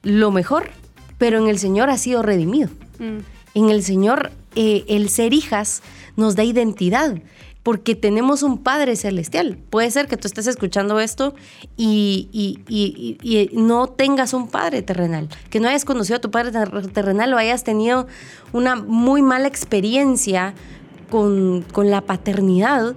lo 0.02 0.30
mejor, 0.30 0.70
pero 1.18 1.38
en 1.38 1.48
el 1.48 1.58
Señor 1.58 1.90
ha 1.90 1.96
sido 1.96 2.22
redimido. 2.22 2.68
Mm. 2.98 3.18
En 3.54 3.70
el 3.70 3.82
Señor 3.82 4.30
eh, 4.54 4.84
el 4.88 5.08
ser 5.08 5.32
hijas 5.32 5.82
nos 6.16 6.36
da 6.36 6.44
identidad 6.44 7.16
porque 7.62 7.94
tenemos 7.94 8.42
un 8.42 8.58
Padre 8.58 8.96
celestial. 8.96 9.58
Puede 9.70 9.90
ser 9.90 10.08
que 10.08 10.16
tú 10.16 10.26
estés 10.26 10.46
escuchando 10.46 10.98
esto 11.00 11.34
y, 11.76 13.48
no 13.52 13.86
tengas 13.88 14.34
un 14.34 14.48
Padre 14.48 14.82
terrenal, 14.82 15.28
que 15.50 15.60
no 15.60 15.68
hayas 15.68 15.84
conocido 15.84 16.16
a 16.16 16.20
tu 16.20 16.30
Padre 16.30 16.52
terrenal 16.92 17.32
o 17.34 17.36
hayas 17.36 17.64
tenido 17.64 18.06
una 18.52 18.76
muy 18.76 19.22
mala 19.22 19.46
experiencia 19.48 20.54
con, 21.10 21.64
con 21.72 21.90
la 21.90 22.00
paternidad 22.00 22.94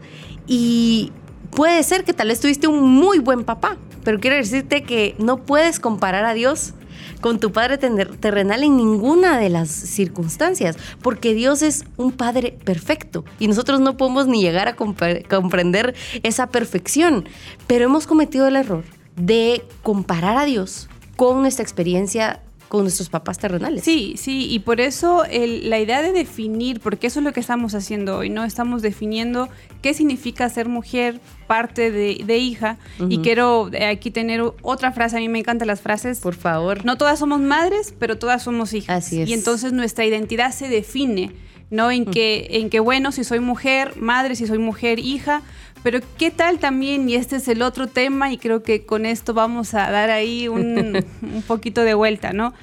y 0.47 1.11
puede 1.51 1.83
ser 1.83 2.03
que 2.03 2.13
tal 2.13 2.29
vez 2.29 2.39
tuviste 2.39 2.67
un 2.67 2.89
muy 2.89 3.19
buen 3.19 3.43
papá, 3.43 3.77
pero 4.03 4.19
quiero 4.19 4.35
decirte 4.35 4.83
que 4.83 5.15
no 5.19 5.37
puedes 5.37 5.79
comparar 5.79 6.25
a 6.25 6.33
Dios 6.33 6.73
con 7.21 7.39
tu 7.39 7.51
Padre 7.51 7.77
terrenal 7.77 8.63
en 8.63 8.77
ninguna 8.77 9.37
de 9.39 9.49
las 9.49 9.69
circunstancias, 9.69 10.77
porque 11.01 11.33
Dios 11.33 11.61
es 11.61 11.85
un 11.97 12.11
Padre 12.11 12.57
perfecto 12.63 13.25
y 13.39 13.47
nosotros 13.47 13.79
no 13.79 13.97
podemos 13.97 14.27
ni 14.27 14.41
llegar 14.41 14.67
a 14.67 14.75
comprender 14.75 15.95
esa 16.23 16.47
perfección, 16.47 17.25
pero 17.67 17.85
hemos 17.85 18.07
cometido 18.07 18.47
el 18.47 18.55
error 18.55 18.83
de 19.15 19.63
comparar 19.83 20.37
a 20.37 20.45
Dios 20.45 20.89
con 21.15 21.41
nuestra 21.41 21.63
experiencia 21.63 22.41
con 22.75 22.83
nuestros 22.83 23.09
papás 23.09 23.37
terrenales. 23.37 23.83
Sí, 23.83 24.15
sí, 24.17 24.47
y 24.51 24.59
por 24.59 24.81
eso 24.81 25.23
la 25.29 25.79
idea 25.79 26.01
de 26.01 26.11
definir, 26.11 26.79
porque 26.79 27.07
eso 27.07 27.19
es 27.19 27.23
lo 27.25 27.33
que 27.33 27.39
estamos 27.39 27.73
haciendo 27.75 28.17
hoy, 28.17 28.29
¿no? 28.29 28.43
Estamos 28.43 28.81
definiendo 28.81 29.49
qué 29.81 29.93
significa 29.93 30.49
ser 30.49 30.67
mujer, 30.67 31.19
parte 31.47 31.91
de, 31.91 32.37
hija, 32.37 32.77
y 33.09 33.19
quiero 33.19 33.69
eh, 33.73 33.85
aquí 33.85 34.11
tener 34.11 34.41
otra 34.61 34.91
frase, 34.91 35.17
a 35.17 35.19
mí 35.19 35.29
me 35.29 35.39
encantan 35.39 35.67
las 35.67 35.81
frases. 35.81 36.19
Por 36.19 36.35
favor. 36.35 36.85
No 36.85 36.97
todas 36.97 37.19
somos 37.19 37.39
madres, 37.39 37.93
pero 37.97 38.17
todas 38.17 38.43
somos 38.43 38.73
hijas. 38.73 39.05
Así 39.05 39.21
es. 39.21 39.29
Y 39.29 39.33
entonces 39.33 39.73
nuestra 39.73 40.05
identidad 40.05 40.51
se 40.51 40.67
define, 40.67 41.31
¿no? 41.69 41.91
En, 41.91 42.05
que, 42.05 42.47
en 42.51 42.69
que, 42.69 42.79
bueno, 42.79 43.11
si 43.11 43.23
soy 43.23 43.39
mujer, 43.39 43.93
madre, 43.97 44.35
si 44.35 44.47
soy 44.47 44.57
mujer, 44.57 44.99
hija, 44.99 45.41
pero 45.85 45.99
¿qué 46.17 46.31
tal 46.31 46.57
también? 46.57 47.07
Y 47.07 47.13
este 47.13 47.35
es 47.35 47.47
el 47.47 47.61
otro 47.61 47.85
tema 47.85 48.31
y 48.31 48.39
creo 48.39 48.63
que 48.63 48.87
con 48.87 49.05
esto 49.05 49.35
vamos 49.35 49.75
a 49.75 49.91
dar 49.91 50.09
ahí 50.09 50.47
un, 50.47 51.05
poquito 51.45 51.81
de 51.81 51.93
vuelta, 51.93 52.33
¿no? 52.33 52.55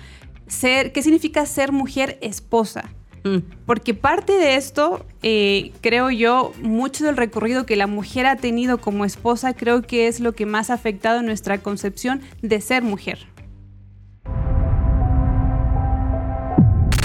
Ser, 0.48 0.90
¿Qué 0.90 1.04
significa 1.04 1.46
ser 1.46 1.70
mujer 1.70 2.18
esposa? 2.20 2.90
Mm. 3.22 3.36
Porque 3.64 3.94
parte 3.94 4.32
de 4.32 4.56
esto, 4.56 5.06
eh, 5.22 5.70
creo 5.82 6.10
yo, 6.10 6.52
mucho 6.62 7.04
del 7.04 7.16
recorrido 7.16 7.64
que 7.64 7.76
la 7.76 7.86
mujer 7.86 8.26
ha 8.26 8.34
tenido 8.34 8.78
como 8.78 9.04
esposa, 9.04 9.54
creo 9.54 9.82
que 9.82 10.08
es 10.08 10.18
lo 10.18 10.32
que 10.32 10.44
más 10.44 10.70
ha 10.70 10.74
afectado 10.74 11.22
nuestra 11.22 11.58
concepción 11.58 12.22
de 12.42 12.60
ser 12.60 12.82
mujer. 12.82 13.20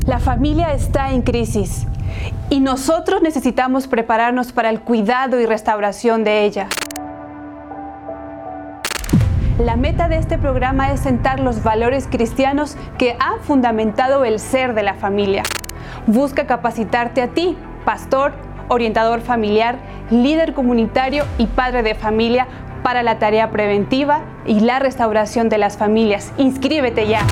La 0.07 0.19
familia 0.19 0.73
está 0.73 1.11
en 1.11 1.21
crisis 1.21 1.85
y 2.49 2.59
nosotros 2.59 3.21
necesitamos 3.21 3.87
prepararnos 3.87 4.51
para 4.51 4.69
el 4.69 4.81
cuidado 4.81 5.39
y 5.39 5.45
restauración 5.45 6.23
de 6.23 6.45
ella. 6.45 6.67
La 9.59 9.75
meta 9.75 10.07
de 10.07 10.17
este 10.17 10.37
programa 10.37 10.91
es 10.91 10.99
sentar 10.99 11.39
los 11.39 11.63
valores 11.63 12.07
cristianos 12.07 12.77
que 12.99 13.17
han 13.19 13.39
fundamentado 13.41 14.23
el 14.23 14.39
ser 14.39 14.75
de 14.75 14.83
la 14.83 14.93
familia. 14.93 15.43
Busca 16.05 16.45
capacitarte 16.45 17.23
a 17.23 17.29
ti, 17.29 17.57
pastor, 17.83 18.33
orientador 18.67 19.21
familiar, 19.21 19.79
líder 20.11 20.53
comunitario 20.53 21.25
y 21.37 21.47
padre 21.47 21.81
de 21.81 21.95
familia 21.95 22.47
para 22.83 23.01
la 23.01 23.17
tarea 23.17 23.49
preventiva 23.49 24.21
y 24.45 24.59
la 24.59 24.77
restauración 24.79 25.49
de 25.49 25.57
las 25.57 25.75
familias. 25.75 26.31
Inscríbete 26.37 27.07
ya. 27.07 27.25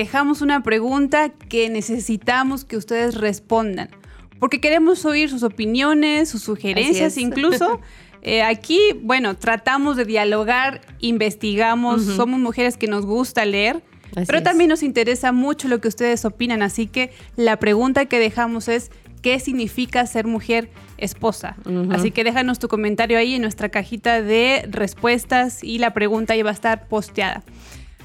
Dejamos 0.00 0.40
una 0.40 0.62
pregunta 0.62 1.28
que 1.28 1.68
necesitamos 1.68 2.64
que 2.64 2.78
ustedes 2.78 3.16
respondan, 3.16 3.90
porque 4.38 4.58
queremos 4.58 5.04
oír 5.04 5.28
sus 5.28 5.42
opiniones, 5.42 6.30
sus 6.30 6.42
sugerencias 6.42 7.16
incluso. 7.18 7.80
Eh, 8.22 8.42
aquí, 8.42 8.78
bueno, 9.02 9.34
tratamos 9.34 9.96
de 9.96 10.04
dialogar, 10.04 10.82
investigamos, 10.98 12.04
somos 12.04 12.38
mujeres 12.38 12.76
que 12.76 12.86
nos 12.86 13.06
gusta 13.06 13.46
leer, 13.46 13.82
pero 14.26 14.42
también 14.42 14.68
nos 14.68 14.82
interesa 14.82 15.32
mucho 15.32 15.68
lo 15.68 15.80
que 15.80 15.88
ustedes 15.88 16.26
opinan, 16.26 16.60
así 16.60 16.86
que 16.86 17.12
la 17.36 17.56
pregunta 17.58 18.04
que 18.04 18.18
dejamos 18.18 18.68
es, 18.68 18.90
¿qué 19.22 19.40
significa 19.40 20.04
ser 20.04 20.26
mujer 20.26 20.68
esposa? 20.98 21.56
Así 21.92 22.10
que 22.10 22.22
déjanos 22.22 22.58
tu 22.58 22.68
comentario 22.68 23.16
ahí 23.16 23.36
en 23.36 23.40
nuestra 23.40 23.70
cajita 23.70 24.20
de 24.20 24.68
respuestas 24.68 25.64
y 25.64 25.78
la 25.78 25.94
pregunta 25.94 26.36
ya 26.36 26.44
va 26.44 26.50
a 26.50 26.52
estar 26.52 26.88
posteada. 26.88 27.42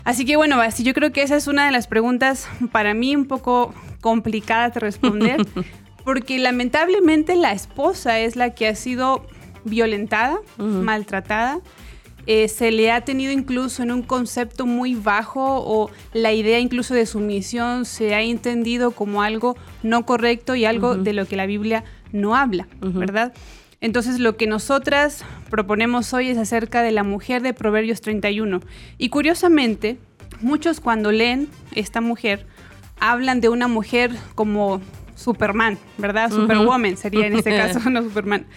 Así 0.06 0.24
que 0.24 0.36
bueno, 0.38 0.58
Basti, 0.58 0.84
yo 0.84 0.94
creo 0.94 1.12
que 1.12 1.24
esa 1.24 1.36
es 1.36 1.48
una 1.48 1.66
de 1.66 1.72
las 1.72 1.88
preguntas 1.88 2.48
para 2.72 2.94
mí 2.94 3.16
un 3.16 3.26
poco 3.26 3.74
complicadas 4.02 4.74
de 4.76 4.80
responder, 4.80 5.42
porque 6.06 6.38
lamentablemente 6.38 7.36
la 7.36 7.52
esposa 7.52 8.20
es 8.20 8.36
la 8.36 8.52
que 8.52 8.68
ha 8.68 8.76
sido 8.76 9.26
violentada, 9.64 10.38
maltratada. 10.58 11.60
Eh, 12.28 12.48
se 12.48 12.72
le 12.72 12.92
ha 12.92 13.02
tenido 13.02 13.32
incluso 13.32 13.84
en 13.84 13.92
un 13.92 14.02
concepto 14.02 14.66
muy 14.66 14.96
bajo 14.96 15.44
o 15.44 15.92
la 16.14 16.34
idea 16.34 16.60
incluso 16.60 16.96
de 16.96 17.06
sumisión 17.06 17.86
se 17.86 18.16
ha 18.16 18.22
entendido 18.22 18.92
como 18.92 19.22
algo 19.22 19.56
no 19.84 20.08
correcto 20.08 20.56
y 20.56 20.66
algo 20.66 20.96
de 20.96 21.14
lo 21.14 21.28
que 21.28 21.36
la 21.36 21.46
Biblia 21.46 21.84
no 22.12 22.36
habla, 22.36 22.68
¿verdad? 22.82 23.34
Entonces 23.86 24.18
lo 24.18 24.36
que 24.36 24.48
nosotras 24.48 25.24
proponemos 25.52 26.12
hoy 26.12 26.30
es 26.30 26.40
acerca 26.40 26.82
de 26.82 26.90
la 26.90 27.04
mujer 27.04 27.44
de 27.44 27.54
Proverbios 27.54 28.02
31. 28.02 28.62
Y 28.98 29.10
curiosamente, 29.10 30.00
muchos 30.42 30.80
cuando 30.80 31.12
leen 31.12 31.50
esta 31.76 32.02
mujer 32.02 32.48
hablan 33.00 33.42
de 33.42 33.50
una 33.50 33.68
mujer 33.68 34.10
como 34.34 34.82
Superman, 35.14 35.78
¿verdad? 36.00 36.32
Superwoman 36.32 36.98
sería 36.98 37.28
en 37.28 37.36
este 37.36 37.52
caso, 37.58 37.88
no 37.92 38.02
Superman. 38.02 38.48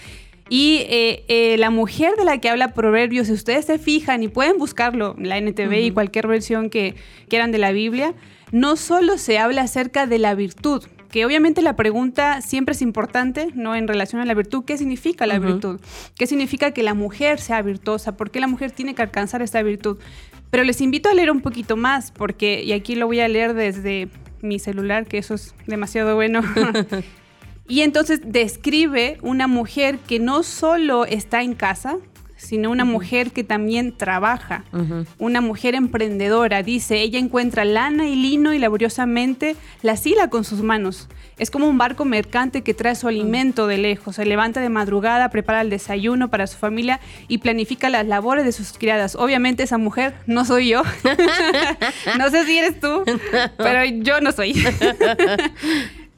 Y 0.48 0.86
eh, 0.88 1.26
eh, 1.28 1.58
la 1.58 1.68
mujer 1.68 2.16
de 2.16 2.24
la 2.24 2.38
que 2.38 2.48
habla 2.48 2.72
Proverbios, 2.72 3.26
si 3.26 3.34
ustedes 3.34 3.66
se 3.66 3.78
fijan 3.78 4.22
y 4.22 4.28
pueden 4.28 4.56
buscarlo, 4.56 5.14
la 5.18 5.36
NTV 5.36 5.74
y 5.82 5.90
cualquier 5.90 6.26
versión 6.26 6.70
que 6.70 6.94
quieran 7.28 7.52
de 7.52 7.58
la 7.58 7.72
Biblia, 7.72 8.14
no 8.50 8.76
solo 8.76 9.18
se 9.18 9.38
habla 9.38 9.60
acerca 9.60 10.06
de 10.06 10.18
la 10.18 10.34
virtud, 10.34 10.84
que 11.10 11.24
obviamente 11.24 11.62
la 11.62 11.76
pregunta 11.76 12.40
siempre 12.42 12.74
es 12.74 12.82
importante, 12.82 13.48
¿no? 13.54 13.74
En 13.74 13.88
relación 13.88 14.20
a 14.20 14.24
la 14.24 14.34
virtud, 14.34 14.64
¿qué 14.64 14.76
significa 14.76 15.26
la 15.26 15.38
virtud? 15.38 15.80
¿Qué 16.16 16.26
significa 16.26 16.72
que 16.72 16.82
la 16.82 16.94
mujer 16.94 17.40
sea 17.40 17.62
virtuosa? 17.62 18.16
¿Por 18.16 18.30
qué 18.30 18.40
la 18.40 18.46
mujer 18.46 18.72
tiene 18.72 18.94
que 18.94 19.02
alcanzar 19.02 19.42
esta 19.42 19.62
virtud? 19.62 19.98
Pero 20.50 20.64
les 20.64 20.80
invito 20.80 21.08
a 21.08 21.14
leer 21.14 21.30
un 21.30 21.40
poquito 21.40 21.76
más, 21.76 22.10
porque, 22.10 22.62
y 22.62 22.72
aquí 22.72 22.94
lo 22.94 23.06
voy 23.06 23.20
a 23.20 23.28
leer 23.28 23.54
desde 23.54 24.08
mi 24.42 24.58
celular, 24.58 25.06
que 25.06 25.18
eso 25.18 25.34
es 25.34 25.54
demasiado 25.66 26.14
bueno. 26.14 26.42
y 27.68 27.80
entonces 27.80 28.20
describe 28.24 29.18
una 29.22 29.46
mujer 29.46 29.98
que 29.98 30.18
no 30.18 30.42
solo 30.42 31.04
está 31.04 31.42
en 31.42 31.54
casa, 31.54 31.96
sino 32.38 32.70
una 32.70 32.84
mujer 32.84 33.32
que 33.32 33.44
también 33.44 33.92
trabaja, 33.94 34.64
una 35.18 35.40
mujer 35.40 35.74
emprendedora. 35.74 36.62
Dice, 36.62 37.02
ella 37.02 37.18
encuentra 37.18 37.64
lana 37.64 38.08
y 38.08 38.14
lino 38.14 38.54
y 38.54 38.58
laboriosamente 38.58 39.56
la 39.82 39.96
sila 39.96 40.30
con 40.30 40.44
sus 40.44 40.62
manos. 40.62 41.08
Es 41.38 41.50
como 41.50 41.68
un 41.68 41.78
barco 41.78 42.04
mercante 42.04 42.62
que 42.62 42.74
trae 42.74 42.94
su 42.94 43.06
alimento 43.08 43.66
de 43.66 43.78
lejos. 43.78 44.16
Se 44.16 44.24
levanta 44.24 44.60
de 44.60 44.68
madrugada, 44.68 45.30
prepara 45.30 45.60
el 45.60 45.70
desayuno 45.70 46.28
para 46.28 46.46
su 46.46 46.56
familia 46.56 47.00
y 47.28 47.38
planifica 47.38 47.88
las 47.90 48.06
labores 48.06 48.44
de 48.44 48.52
sus 48.52 48.72
criadas. 48.72 49.14
Obviamente 49.14 49.62
esa 49.64 49.78
mujer 49.78 50.14
no 50.26 50.44
soy 50.44 50.68
yo. 50.68 50.82
no 52.18 52.30
sé 52.30 52.44
si 52.44 52.58
eres 52.58 52.80
tú, 52.80 53.04
pero 53.58 53.84
yo 53.84 54.20
no 54.20 54.32
soy. 54.32 54.54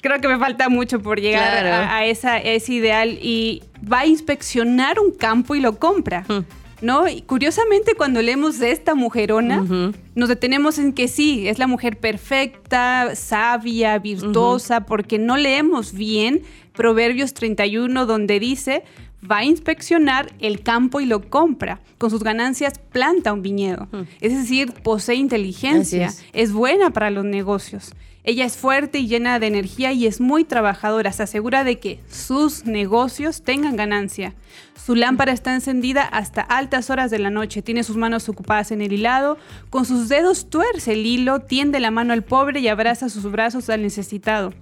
creo 0.01 0.21
que 0.21 0.29
me 0.29 0.39
falta 0.39 0.69
mucho 0.69 1.01
por 1.01 1.21
llegar 1.21 1.67
a, 1.67 2.05
esa, 2.07 2.39
ese 2.39 2.75
ideal 2.75 3.19
y 3.21 3.63
va 3.91 4.01
a 4.01 4.07
inspeccionar 4.07 4.99
un 4.99 5.13
campo 5.13 5.55
y 5.55 5.61
lo 5.61 5.79
compra. 5.79 6.25
Hmm. 6.29 6.41
¿No? 6.83 7.07
Y 7.07 7.21
curiosamente, 7.21 7.95
cuando 7.95 8.23
leemos 8.23 8.59
de 8.59 8.71
esta 8.71 8.95
mujerona, 8.95 9.67
nos 10.15 10.29
detenemos 10.31 10.79
en 10.79 10.95
que 10.95 11.09
sí, 11.09 11.47
es 11.47 11.59
la 11.59 11.67
mujer 11.67 11.99
perfecta, 11.99 13.15
sabia, 13.15 13.99
virtuosa, 13.99 14.87
porque 14.87 15.19
no 15.19 15.37
leemos 15.37 15.93
bien 15.93 16.41
Proverbios 16.73 17.35
31, 17.35 18.07
donde 18.07 18.41
dice, 18.41 18.83
va 19.31 19.39
a 19.39 19.45
inspeccionar 19.45 20.33
el 20.39 20.63
campo 20.63 21.01
y 21.01 21.05
lo 21.05 21.29
compra. 21.29 21.81
Con 21.99 22.09
sus 22.09 22.23
ganancias 22.23 22.79
planta 22.79 23.35
un 23.35 23.43
viñedo. 23.43 23.87
Hmm. 23.93 24.05
Es 24.23 24.33
decir, 24.33 24.73
posee 24.83 25.17
inteligencia, 25.17 26.11
es 26.33 26.51
buena 26.51 26.89
para 26.89 27.11
los 27.11 27.27
negocios. 27.27 27.93
Ella 28.23 28.45
es 28.45 28.57
fuerte 28.57 28.99
y 28.99 29.07
llena 29.07 29.39
de 29.39 29.47
energía 29.47 29.93
y 29.93 30.07
es 30.07 30.21
muy 30.21 30.45
trabajadora. 30.45 31.13
Se 31.13 31.23
asegura 31.23 31.65
de 31.65 31.79
que 31.79 32.01
sus 32.11 32.67
negocios 32.67 33.43
tengan 33.43 33.77
ganancia. 33.77 34.35
Su 34.77 34.95
lámpara 34.95 35.33
está 35.33 35.55
encendida 35.55 36.03
hasta 36.03 36.43
altas 36.43 36.91
horas 36.91 37.11
de 37.11 37.19
la 37.19 37.31
noche. 37.31 37.63
Tiene 37.63 37.83
sus 37.83 37.97
manos 37.97 38.29
ocupadas 38.29 38.73
en 38.73 38.83
el 38.83 38.93
hilado. 38.93 39.39
Con 39.71 39.87
sus 39.87 40.09
dedos 40.09 40.51
tuerce 40.51 40.93
el 40.93 41.07
hilo, 41.07 41.41
tiende 41.41 41.81
la 41.81 41.91
mano 41.91 42.13
al 42.13 42.23
pobre 42.23 42.61
y 42.61 42.69
abraza 42.69 43.09
sus 43.09 43.31
brazos 43.31 43.71
al 43.71 43.83
necesitado. 43.83 44.53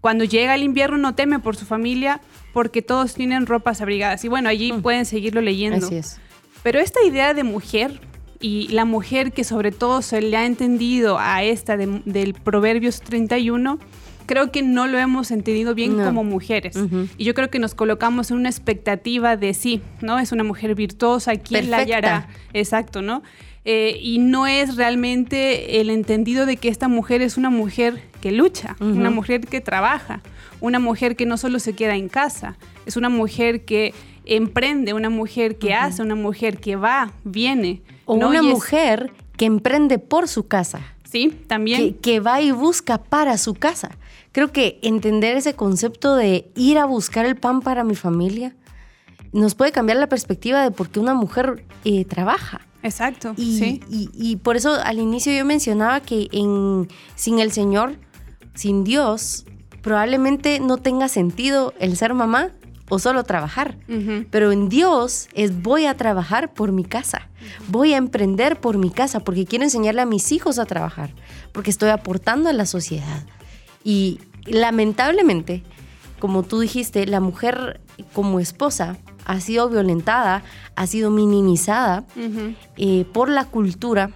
Cuando 0.00 0.24
llega 0.24 0.54
el 0.54 0.62
invierno 0.62 0.98
no 0.98 1.14
teme 1.14 1.38
por 1.38 1.56
su 1.56 1.64
familia 1.64 2.20
porque 2.52 2.82
todos 2.82 3.14
tienen 3.14 3.46
ropas 3.46 3.80
abrigadas. 3.80 4.24
Y 4.24 4.28
bueno, 4.28 4.48
allí 4.48 4.72
mm. 4.72 4.82
pueden 4.82 5.06
seguirlo 5.06 5.40
leyendo. 5.40 5.86
Así 5.86 5.96
es. 5.96 6.20
Pero 6.62 6.80
esta 6.80 7.02
idea 7.04 7.32
de 7.32 7.44
mujer 7.44 8.00
y 8.40 8.68
la 8.68 8.84
mujer 8.84 9.32
que 9.32 9.44
sobre 9.44 9.72
todo 9.72 10.02
se 10.02 10.20
le 10.20 10.36
ha 10.36 10.46
entendido 10.46 11.18
a 11.18 11.42
esta 11.42 11.76
del 11.76 12.34
Proverbios 12.34 13.00
31, 13.00 13.78
creo 14.26 14.50
que 14.50 14.62
no 14.62 14.86
lo 14.86 14.98
hemos 14.98 15.30
entendido 15.30 15.74
bien 15.74 15.96
como 15.96 16.24
mujeres. 16.24 16.76
Y 17.16 17.24
yo 17.24 17.34
creo 17.34 17.48
que 17.50 17.58
nos 17.58 17.74
colocamos 17.74 18.30
en 18.30 18.38
una 18.38 18.48
expectativa 18.48 19.36
de 19.36 19.54
sí, 19.54 19.80
¿no? 20.02 20.18
Es 20.18 20.32
una 20.32 20.44
mujer 20.44 20.74
virtuosa, 20.74 21.36
¿quién 21.36 21.70
la 21.70 21.78
hallará? 21.78 22.28
Exacto, 22.52 23.02
¿no? 23.02 23.22
Eh, 23.68 23.98
y 24.00 24.18
no 24.18 24.46
es 24.46 24.76
realmente 24.76 25.80
el 25.80 25.90
entendido 25.90 26.46
de 26.46 26.56
que 26.56 26.68
esta 26.68 26.86
mujer 26.86 27.20
es 27.20 27.36
una 27.36 27.50
mujer 27.50 28.00
que 28.20 28.30
lucha, 28.30 28.76
una 28.78 29.10
mujer 29.10 29.40
que 29.40 29.60
trabaja, 29.60 30.20
una 30.60 30.78
mujer 30.78 31.16
que 31.16 31.26
no 31.26 31.36
solo 31.36 31.58
se 31.58 31.72
queda 31.72 31.96
en 31.96 32.08
casa, 32.08 32.56
es 32.86 32.96
una 32.96 33.08
mujer 33.08 33.64
que 33.64 33.92
emprende, 34.26 34.92
una 34.92 35.10
mujer 35.10 35.58
que 35.58 35.74
hace, 35.74 36.02
una 36.02 36.14
mujer 36.14 36.58
que 36.58 36.76
va, 36.76 37.12
viene. 37.24 37.82
O 38.04 38.14
una 38.14 38.42
mujer 38.42 39.12
que 39.36 39.46
emprende 39.46 39.98
por 39.98 40.28
su 40.28 40.46
casa. 40.46 40.80
Sí, 41.04 41.30
también. 41.46 41.94
Que, 41.94 42.20
va 42.20 42.40
y 42.40 42.50
busca 42.50 42.98
para 42.98 43.38
su 43.38 43.54
casa. 43.54 43.96
Creo 44.32 44.52
que 44.52 44.78
entender 44.82 45.36
ese 45.36 45.54
concepto 45.54 46.16
de 46.16 46.50
ir 46.56 46.78
a 46.78 46.84
buscar 46.84 47.24
el 47.24 47.36
pan 47.36 47.60
para 47.60 47.84
mi 47.84 47.94
familia 47.94 48.54
nos 49.32 49.54
puede 49.54 49.72
cambiar 49.72 49.98
la 49.98 50.08
perspectiva 50.08 50.62
de 50.62 50.70
por 50.70 50.88
qué 50.88 51.00
una 51.00 51.14
mujer 51.14 51.64
eh, 51.84 52.04
trabaja. 52.04 52.62
Exacto. 52.82 53.34
Y, 53.36 53.58
sí. 53.58 53.80
y, 53.88 54.36
por 54.36 54.56
eso 54.56 54.74
al 54.74 54.98
inicio 54.98 55.32
yo 55.32 55.44
mencionaba 55.44 56.00
que 56.00 56.28
en, 56.32 56.88
sin 57.16 57.38
el 57.40 57.50
Señor, 57.50 57.96
sin 58.54 58.84
Dios, 58.84 59.44
probablemente 59.82 60.60
no 60.60 60.78
tenga 60.78 61.08
sentido 61.08 61.74
el 61.78 61.96
ser 61.96 62.14
mamá 62.14 62.50
o 62.88 62.98
solo 62.98 63.24
trabajar. 63.24 63.76
Pero 64.30 64.52
en 64.52 64.68
Dios 64.68 65.28
es 65.34 65.62
voy 65.62 65.86
a 65.86 65.96
trabajar 65.96 66.52
por 66.52 66.72
mi 66.72 66.84
casa, 66.84 67.28
voy 67.68 67.94
a 67.94 67.96
emprender 67.96 68.60
por 68.60 68.78
mi 68.78 68.90
casa, 68.90 69.20
porque 69.20 69.44
quiero 69.44 69.64
enseñarle 69.64 70.02
a 70.02 70.06
mis 70.06 70.32
hijos 70.32 70.58
a 70.58 70.66
trabajar, 70.66 71.10
porque 71.52 71.70
estoy 71.70 71.90
aportando 71.90 72.48
a 72.48 72.52
la 72.52 72.66
sociedad. 72.66 73.24
Y 73.84 74.20
lamentablemente, 74.44 75.62
como 76.18 76.42
tú 76.42 76.60
dijiste, 76.60 77.06
la 77.06 77.20
mujer 77.20 77.80
como 78.12 78.40
esposa 78.40 78.96
ha 79.24 79.40
sido 79.40 79.68
violentada, 79.68 80.42
ha 80.76 80.86
sido 80.86 81.10
minimizada 81.10 82.04
eh, 82.76 83.04
por 83.12 83.28
la 83.28 83.44
cultura. 83.44 84.10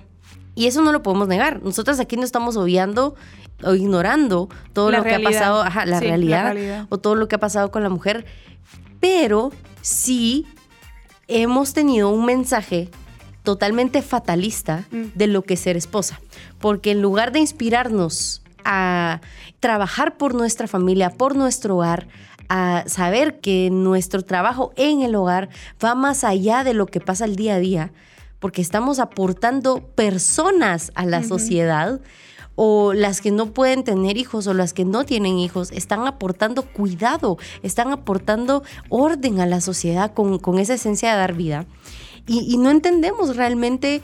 Y 0.54 0.66
eso 0.66 0.82
no 0.82 0.92
lo 0.92 1.02
podemos 1.02 1.26
negar. 1.26 1.62
Nosotros 1.62 1.98
aquí 2.00 2.16
no 2.16 2.24
estamos 2.24 2.56
obviando 2.56 3.14
o 3.64 3.74
ignorando 3.74 4.48
todo 4.72 4.90
lo 4.90 5.02
que 5.02 5.14
ha 5.14 5.20
pasado, 5.20 5.64
la, 5.64 6.00
realidad, 6.00 6.44
la 6.44 6.52
realidad, 6.52 6.86
o 6.88 6.98
todo 6.98 7.14
lo 7.14 7.28
que 7.28 7.36
ha 7.36 7.40
pasado 7.40 7.70
con 7.70 7.82
la 7.82 7.88
mujer. 7.88 8.24
Pero 9.00 9.50
sí 9.80 10.46
hemos 11.28 11.72
tenido 11.72 12.10
un 12.10 12.24
mensaje 12.24 12.90
totalmente 13.42 14.02
fatalista 14.02 14.84
mm. 14.90 15.04
de 15.14 15.26
lo 15.26 15.42
que 15.42 15.54
es 15.54 15.60
ser 15.60 15.76
esposa, 15.76 16.20
porque 16.58 16.90
en 16.90 17.02
lugar 17.02 17.32
de 17.32 17.40
inspirarnos 17.40 18.42
a 18.64 19.20
trabajar 19.60 20.16
por 20.16 20.34
nuestra 20.34 20.66
familia, 20.66 21.10
por 21.10 21.36
nuestro 21.36 21.76
hogar, 21.76 22.08
a 22.48 22.82
saber 22.86 23.40
que 23.40 23.70
nuestro 23.70 24.22
trabajo 24.22 24.72
en 24.76 25.02
el 25.02 25.14
hogar 25.14 25.50
va 25.82 25.94
más 25.94 26.24
allá 26.24 26.64
de 26.64 26.74
lo 26.74 26.86
que 26.86 27.00
pasa 27.00 27.24
el 27.24 27.36
día 27.36 27.54
a 27.54 27.58
día, 27.60 27.92
porque 28.40 28.60
estamos 28.60 28.98
aportando 28.98 29.86
personas 29.94 30.90
a 30.94 31.06
la 31.06 31.22
sociedad 31.22 32.00
o 32.62 32.92
las 32.92 33.22
que 33.22 33.30
no 33.30 33.46
pueden 33.46 33.84
tener 33.84 34.18
hijos 34.18 34.46
o 34.46 34.52
las 34.52 34.74
que 34.74 34.84
no 34.84 35.04
tienen 35.04 35.38
hijos, 35.38 35.72
están 35.72 36.06
aportando 36.06 36.60
cuidado, 36.60 37.38
están 37.62 37.90
aportando 37.90 38.62
orden 38.90 39.40
a 39.40 39.46
la 39.46 39.62
sociedad 39.62 40.12
con, 40.12 40.58
esa 40.58 40.74
esencia 40.74 41.12
de 41.12 41.16
dar 41.16 41.32
vida. 41.32 41.64
Y, 42.26 42.40
y 42.52 42.58
no 42.58 42.68
entendemos 42.68 43.34
realmente 43.34 44.02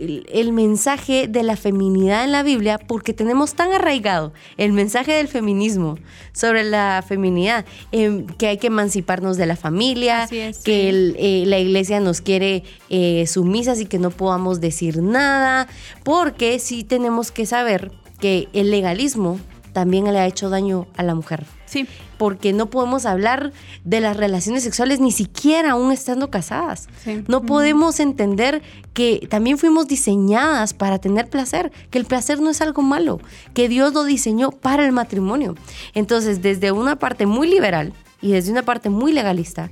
el, 0.00 0.52
mensaje 0.52 1.28
de 1.28 1.42
la 1.42 1.56
feminidad 1.56 2.24
en 2.24 2.32
la 2.32 2.42
Biblia 2.42 2.78
porque 2.78 3.12
tenemos 3.12 3.54
tan 3.54 3.72
arraigado 3.72 4.32
el 4.56 4.72
mensaje 4.72 5.12
del 5.12 5.28
feminismo 5.28 5.96
sobre 6.32 6.64
la 6.64 7.04
feminidad, 7.06 7.64
em, 7.92 8.26
que 8.26 8.48
hay 8.48 8.58
que 8.58 8.68
emanciparnos 8.68 9.36
de 9.36 9.46
la 9.46 9.56
familia, 9.56 10.28
que 10.28 11.14
eh, 11.18 11.44
la 11.46 11.58
iglesia 11.58 12.00
nos 12.00 12.20
quiere 12.20 12.64
eh, 12.88 13.26
sumisas 13.26 13.80
y 13.80 13.86
que 13.86 13.98
no 13.98 14.10
podamos 14.10 14.60
decir 14.60 15.02
nada, 15.02 15.68
porque 16.04 16.58
sí 16.58 16.84
tenemos 16.84 17.30
que 17.30 17.46
saber 17.46 17.92
que 18.20 18.48
el 18.52 18.70
legalismo 18.70 19.38
también 19.72 20.04
le 20.12 20.18
ha 20.18 20.26
hecho 20.26 20.50
daño 20.50 20.86
a 20.96 21.02
la 21.02 21.14
mujer. 21.14 21.46
Sí. 21.66 21.86
Porque 22.18 22.52
no 22.52 22.66
podemos 22.70 23.06
hablar 23.06 23.52
de 23.84 24.00
las 24.00 24.16
relaciones 24.16 24.62
sexuales 24.62 25.00
ni 25.00 25.12
siquiera 25.12 25.72
aún 25.72 25.92
estando 25.92 26.30
casadas. 26.30 26.88
No 27.28 27.42
podemos 27.42 28.00
entender 28.00 28.62
que 28.92 29.26
también 29.30 29.56
fuimos 29.56 29.86
diseñadas 29.86 30.74
para 30.74 30.98
tener 30.98 31.28
placer, 31.28 31.70
que 31.90 31.98
el 31.98 32.04
placer 32.04 32.40
no 32.40 32.50
es 32.50 32.60
algo 32.60 32.82
malo, 32.82 33.20
que 33.54 33.68
Dios 33.68 33.94
lo 33.94 34.04
diseñó 34.04 34.50
para 34.50 34.84
el 34.84 34.92
matrimonio. 34.92 35.54
Entonces, 35.94 36.42
desde 36.42 36.72
una 36.72 36.96
parte 36.96 37.26
muy 37.26 37.48
liberal 37.48 37.92
y 38.20 38.32
desde 38.32 38.50
una 38.50 38.62
parte 38.62 38.90
muy 38.90 39.12
legalista, 39.12 39.70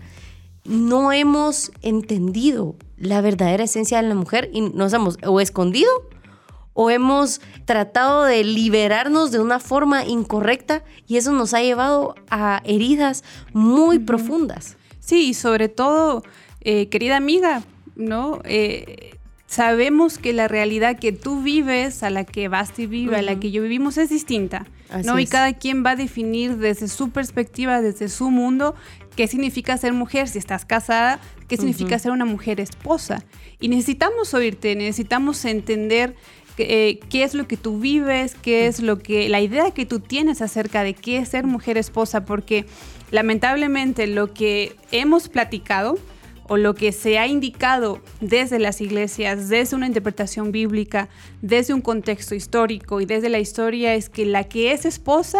no 0.64 1.12
hemos 1.12 1.72
entendido 1.82 2.76
la 2.96 3.20
verdadera 3.20 3.64
esencia 3.64 4.00
de 4.00 4.08
la 4.08 4.14
mujer 4.14 4.50
y 4.52 4.61
nos 4.61 4.92
hemos 4.92 5.18
o 5.26 5.40
escondido 5.40 5.88
o 6.80 6.90
hemos 6.90 7.40
tratado 7.64 8.22
de 8.22 8.44
liberarnos 8.44 9.32
de 9.32 9.40
una 9.40 9.58
forma 9.58 10.04
incorrecta 10.04 10.84
y 11.08 11.16
eso 11.16 11.32
nos 11.32 11.52
ha 11.52 11.60
llevado 11.60 12.14
a 12.30 12.62
heridas 12.64 13.24
muy 13.52 13.98
profundas. 13.98 14.76
Sí, 15.00 15.30
y 15.30 15.34
sobre 15.34 15.68
todo, 15.68 16.22
eh, 16.60 16.88
querida 16.88 17.16
amiga, 17.16 17.64
¿no? 17.96 18.40
Eh, 18.44 19.16
sabemos 19.48 20.18
que 20.18 20.32
la 20.32 20.46
realidad 20.46 21.00
que 21.00 21.10
tú 21.10 21.42
vives, 21.42 22.04
a 22.04 22.10
la 22.10 22.22
que 22.22 22.46
Basti 22.46 22.86
vive, 22.86 23.16
a 23.16 23.22
la 23.22 23.40
que 23.40 23.50
yo 23.50 23.60
vivimos, 23.62 23.98
es 23.98 24.08
distinta. 24.08 24.64
¿no? 25.04 25.18
Y 25.18 25.26
cada 25.26 25.52
quien 25.54 25.84
va 25.84 25.90
a 25.90 25.96
definir 25.96 26.58
desde 26.58 26.86
su 26.86 27.10
perspectiva, 27.10 27.82
desde 27.82 28.08
su 28.08 28.30
mundo, 28.30 28.74
qué 29.16 29.26
significa 29.26 29.76
ser 29.76 29.92
mujer, 29.94 30.28
si 30.28 30.38
estás 30.38 30.64
casada, 30.64 31.18
qué 31.48 31.56
significa 31.56 31.98
ser 31.98 32.12
una 32.12 32.24
mujer 32.24 32.60
esposa. 32.60 33.24
Y 33.60 33.68
necesitamos 33.68 34.32
oírte, 34.32 34.76
necesitamos 34.76 35.44
entender 35.44 36.14
eh, 36.59 37.01
qué 37.09 37.25
es 37.25 37.35
lo 37.35 37.47
que 37.47 37.57
tú 37.57 37.79
vives, 37.79 38.35
qué 38.40 38.66
es 38.66 38.81
lo 38.81 38.99
que, 38.99 39.29
la 39.29 39.40
idea 39.40 39.71
que 39.71 39.87
tú 39.87 40.01
tienes 40.01 40.42
acerca 40.42 40.83
de 40.83 40.94
qué 40.94 41.18
es 41.18 41.29
ser 41.29 41.47
mujer 41.47 41.79
esposa, 41.79 42.25
porque 42.25 42.66
lamentablemente 43.11 44.07
lo 44.07 44.33
que 44.33 44.77
hemos 44.90 45.29
platicado 45.29 45.99
o 46.49 46.57
lo 46.57 46.75
que 46.75 46.92
se 46.92 47.18
ha 47.18 47.27
indicado 47.27 48.01
desde 48.21 48.59
las 48.59 48.81
iglesias, 48.81 49.49
desde 49.49 49.77
una 49.77 49.87
interpretación 49.87 50.51
bíblica, 50.51 51.09
desde 51.42 51.75
un 51.75 51.83
contexto 51.83 52.35
histórico 52.35 53.01
y 53.01 53.07
desde 53.07 53.29
la 53.29 53.38
historia 53.38 53.94
es 53.94 54.09
que 54.09 54.25
la 54.25 54.44
que 54.44 54.73
es 54.73 54.87
esposa, 54.87 55.38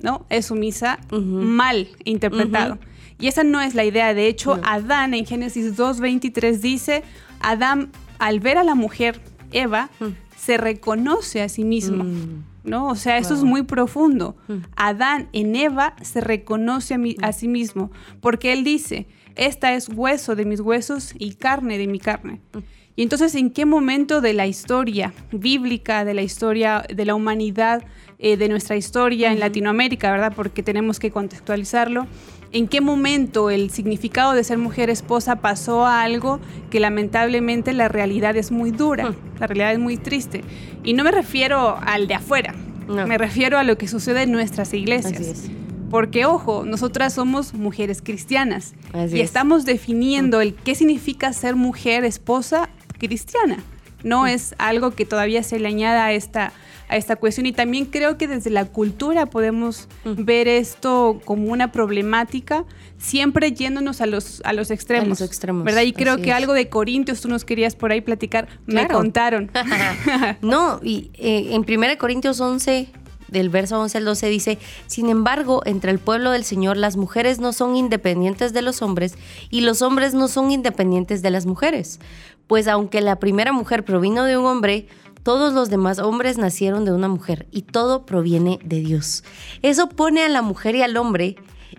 ¿no? 0.00 0.24
Es 0.30 0.46
sumisa 0.46 0.98
mal 1.10 1.88
interpretado. 2.04 2.78
Y 3.18 3.28
esa 3.28 3.44
no 3.44 3.60
es 3.60 3.74
la 3.74 3.84
idea. 3.84 4.12
De 4.14 4.26
hecho, 4.28 4.58
Adán 4.62 5.14
en 5.14 5.26
Génesis 5.26 5.76
2.23 5.76 6.58
dice, 6.58 7.02
Adán 7.40 7.90
al 8.18 8.40
ver 8.40 8.58
a 8.58 8.64
la 8.64 8.74
mujer, 8.74 9.20
Eva, 9.52 9.90
se 10.36 10.56
reconoce 10.56 11.42
a 11.42 11.48
sí 11.48 11.64
mismo. 11.64 12.04
Mm. 12.04 12.44
¿No? 12.64 12.88
O 12.88 12.96
sea, 12.96 13.16
eso 13.18 13.32
es 13.34 13.44
muy 13.44 13.62
profundo. 13.62 14.36
Mm. 14.48 14.54
Adán 14.74 15.28
en 15.32 15.54
Eva 15.54 15.94
se 16.02 16.20
reconoce 16.20 16.94
a, 16.94 16.98
a, 17.22 17.32
sí 17.32 17.46
mismo, 17.46 17.92
porque 18.20 18.52
él 18.52 18.64
dice, 18.64 19.06
esta 19.36 19.74
es 19.74 19.88
hueso 19.88 20.34
de 20.34 20.44
mis 20.44 20.60
huesos 20.60 21.14
y 21.16 21.34
carne 21.34 21.78
de 21.78 21.86
mi 21.86 22.00
carne. 22.00 22.40
Mm. 22.52 22.58
Y 22.96 23.02
entonces, 23.02 23.34
¿en 23.34 23.50
qué 23.50 23.66
momento 23.66 24.20
de 24.20 24.32
la 24.32 24.46
historia 24.46 25.12
bíblica, 25.30 26.04
de 26.04 26.14
la 26.14 26.22
historia 26.22 26.84
de 26.92 27.04
la 27.04 27.14
humanidad, 27.14 27.84
eh, 28.18 28.38
de 28.38 28.48
nuestra 28.48 28.76
historia 28.76 29.30
en 29.30 29.40
Latinoamérica, 29.40 30.10
¿verdad? 30.10 30.32
Porque 30.34 30.62
tenemos 30.62 30.98
que 30.98 31.10
contextualizarlo. 31.10 32.06
¿En 32.52 32.68
qué 32.68 32.80
momento 32.80 33.50
el 33.50 33.70
significado 33.70 34.32
de 34.32 34.44
ser 34.44 34.58
mujer 34.58 34.88
esposa 34.88 35.36
pasó 35.36 35.84
a 35.84 36.02
algo 36.02 36.40
que 36.70 36.80
lamentablemente 36.80 37.72
la 37.72 37.88
realidad 37.88 38.36
es 38.36 38.50
muy 38.50 38.70
dura, 38.70 39.14
la 39.38 39.46
realidad 39.46 39.72
es 39.72 39.78
muy 39.78 39.96
triste? 39.96 40.42
Y 40.84 40.94
no 40.94 41.04
me 41.04 41.10
refiero 41.10 41.76
al 41.82 42.06
de 42.06 42.14
afuera, 42.14 42.54
me 42.88 43.18
refiero 43.18 43.58
a 43.58 43.64
lo 43.64 43.76
que 43.76 43.88
sucede 43.88 44.22
en 44.22 44.32
nuestras 44.32 44.72
iglesias. 44.72 45.50
Porque, 45.90 46.24
ojo, 46.24 46.64
nosotras 46.64 47.14
somos 47.14 47.54
mujeres 47.54 48.02
cristianas 48.02 48.74
y 49.12 49.20
estamos 49.20 49.64
definiendo 49.64 50.40
el 50.40 50.54
qué 50.54 50.74
significa 50.74 51.32
ser 51.32 51.56
mujer 51.56 52.04
esposa 52.04 52.68
cristiana. 52.98 53.58
No 54.02 54.26
es 54.26 54.54
algo 54.58 54.92
que 54.92 55.04
todavía 55.04 55.42
se 55.42 55.58
le 55.58 55.68
añada 55.68 56.06
a 56.06 56.12
esta 56.12 56.52
a 56.88 56.96
esta 56.96 57.16
cuestión. 57.16 57.46
Y 57.46 57.52
también 57.52 57.86
creo 57.86 58.16
que 58.18 58.28
desde 58.28 58.50
la 58.50 58.64
cultura 58.64 59.26
podemos 59.26 59.88
ver 60.04 60.48
esto 60.48 61.20
como 61.24 61.52
una 61.52 61.72
problemática, 61.72 62.64
siempre 62.98 63.52
yéndonos 63.52 64.00
a 64.00 64.06
los, 64.06 64.40
a 64.44 64.52
los 64.52 64.70
extremos. 64.70 65.08
los 65.08 65.20
extremos. 65.20 65.64
¿Verdad? 65.64 65.82
Y 65.82 65.92
creo 65.92 66.18
que 66.18 66.32
algo 66.32 66.52
de 66.52 66.68
Corintios 66.68 67.20
tú 67.20 67.28
nos 67.28 67.44
querías 67.44 67.76
por 67.76 67.92
ahí 67.92 68.00
platicar, 68.00 68.48
me 68.66 68.86
contaron. 68.88 69.50
no, 70.42 70.80
y 70.82 71.10
eh, 71.14 71.54
en 71.54 71.64
1 71.68 71.98
Corintios 71.98 72.40
11 72.40 72.88
del 73.28 73.50
verso 73.50 73.80
11 73.80 73.98
al 73.98 74.04
12 74.04 74.28
dice, 74.28 74.58
sin 74.86 75.08
embargo, 75.08 75.62
entre 75.64 75.90
el 75.90 75.98
pueblo 75.98 76.30
del 76.30 76.44
Señor 76.44 76.76
las 76.76 76.96
mujeres 76.96 77.38
no 77.38 77.52
son 77.52 77.76
independientes 77.76 78.52
de 78.52 78.62
los 78.62 78.82
hombres 78.82 79.16
y 79.50 79.62
los 79.62 79.82
hombres 79.82 80.14
no 80.14 80.28
son 80.28 80.50
independientes 80.50 81.22
de 81.22 81.30
las 81.30 81.46
mujeres, 81.46 81.98
pues 82.46 82.68
aunque 82.68 83.00
la 83.00 83.16
primera 83.16 83.52
mujer 83.52 83.84
provino 83.84 84.24
de 84.24 84.36
un 84.36 84.46
hombre, 84.46 84.86
todos 85.26 85.52
los 85.52 85.70
demás 85.70 85.98
hombres 85.98 86.38
nacieron 86.38 86.84
de 86.84 86.92
una 86.92 87.08
mujer 87.08 87.48
y 87.50 87.62
todo 87.62 88.06
proviene 88.06 88.60
de 88.62 88.78
Dios. 88.78 89.24
Eso 89.60 89.88
pone 89.88 90.22
a 90.22 90.28
la 90.28 90.40
mujer 90.40 90.76
y 90.76 90.82
al 90.82 90.96
hombre 90.96 91.34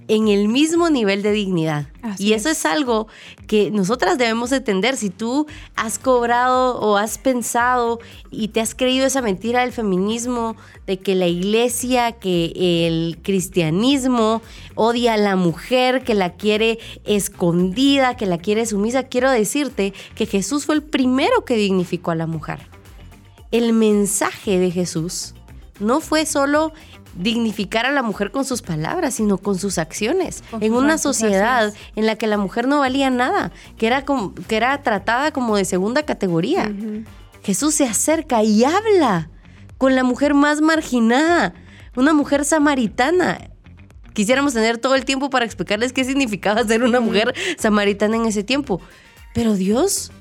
en 0.09 0.27
el 0.27 0.49
mismo 0.49 0.89
nivel 0.89 1.21
de 1.21 1.31
dignidad. 1.31 1.87
y 2.17 2.33
eso 2.33 2.49
es. 2.49 2.65
algo 2.65 3.07
que 3.47 3.71
nosotras 3.71 4.17
debemos 4.17 4.51
entender. 4.51 4.97
Si 4.97 5.09
tú 5.09 5.47
has 5.77 5.97
cobrado 5.97 6.77
o 6.81 6.97
has 6.97 7.17
pensado 7.17 7.99
y 8.31 8.49
te 8.49 8.59
has 8.59 8.75
creído 8.75 9.05
esa 9.05 9.21
mentira 9.21 9.61
del 9.61 9.71
feminismo, 9.71 10.57
de 10.85 10.99
que 10.99 11.15
la 11.15 11.27
iglesia, 11.27 12.11
que 12.11 12.51
el 12.85 13.17
cristianismo 13.23 14.41
odia 14.75 15.13
a 15.13 15.17
la 15.17 15.37
mujer, 15.37 16.03
que 16.03 16.15
la 16.15 16.33
quiere 16.33 16.79
escondida, 17.05 18.17
que 18.17 18.25
la 18.25 18.39
quiere 18.39 18.65
sumisa, 18.65 19.03
quiero 19.03 19.31
decirte 19.31 19.93
que 20.15 20.25
Jesús 20.25 20.65
fue 20.65 20.75
el 20.75 20.83
primero 20.83 21.45
que 21.45 21.55
dignificó 21.55 22.11
a 22.11 22.15
la 22.15 22.27
mujer 22.27 22.59
el 23.51 23.73
mensaje 23.73 24.59
de 24.59 24.71
Jesús 24.71 25.33
no 25.79 26.01
fue 26.01 26.25
solo 26.25 26.73
dignificar 27.15 27.85
a 27.85 27.91
la 27.91 28.03
mujer 28.03 28.31
con 28.31 28.45
sus 28.45 28.61
palabras, 28.61 29.15
sino 29.15 29.37
con 29.37 29.57
sus 29.57 29.77
acciones. 29.77 30.43
en 30.59 30.73
una 30.73 30.97
sociedad 30.97 31.73
en 31.95 32.05
la 32.05 32.15
que 32.15 32.27
la 32.27 32.37
mujer 32.37 32.67
no 32.67 32.79
valía 32.79 33.09
nada, 33.09 33.51
que 33.77 33.87
era, 33.87 34.05
que 34.05 34.55
era 34.55 34.81
tratada 34.83 35.31
como 35.31 35.57
de 35.57 35.65
segunda 35.65 36.03
categoría. 36.03 36.71
Jesús 37.43 37.75
se 37.75 37.85
acerca 37.85 38.43
y 38.43 38.63
habla 38.63 39.29
con 39.77 39.95
la 39.95 40.03
mujer 40.03 40.33
más 40.33 40.61
marginada, 40.61 41.53
una 41.95 42.13
mujer 42.13 42.45
samaritana. 42.45 43.49
Quisiéramos 44.13 44.53
tener 44.53 44.77
todo 44.77 44.95
el 44.95 45.05
tiempo 45.05 45.29
para 45.29 45.45
explicarles 45.45 45.93
qué 45.93 46.03
significaba 46.03 46.63
ser 46.63 46.83
una 46.83 46.99
mujer 46.99 47.33
samaritana 47.57 48.15
en 48.15 48.25
ese 48.25 48.43
tiempo. 48.43 48.81
Pero 49.33 49.53
Dios 49.53 50.11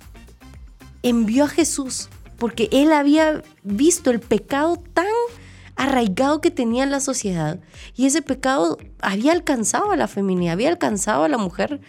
envió 1.02 1.44
a 1.44 1.48
Jesús 1.48 2.08
porque 2.38 2.68
él 2.72 2.92
había 2.92 3.42
visto 3.62 4.10
el 4.10 4.20
pecado 4.20 4.76
tan 4.92 5.06
arraigado 5.76 6.40
que 6.40 6.50
tenía 6.50 6.86
la 6.86 7.00
sociedad 7.00 7.58
y 7.94 8.06
ese 8.06 8.22
pecado 8.22 8.78
había 9.00 9.32
alcanzado 9.32 9.92
a 9.92 9.96
la 9.96 10.08
feminidad, 10.08 10.54
había 10.54 10.70
alcanzado 10.70 11.24
a 11.24 11.28
la 11.28 11.38
mujer 11.38 11.80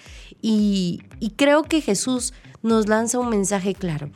y, 0.41 1.01
y 1.19 1.31
creo 1.31 1.63
que 1.63 1.81
Jesús 1.81 2.33
nos 2.62 2.88
lanza 2.88 3.19
un 3.19 3.29
mensaje 3.29 3.73
claro. 3.73 4.12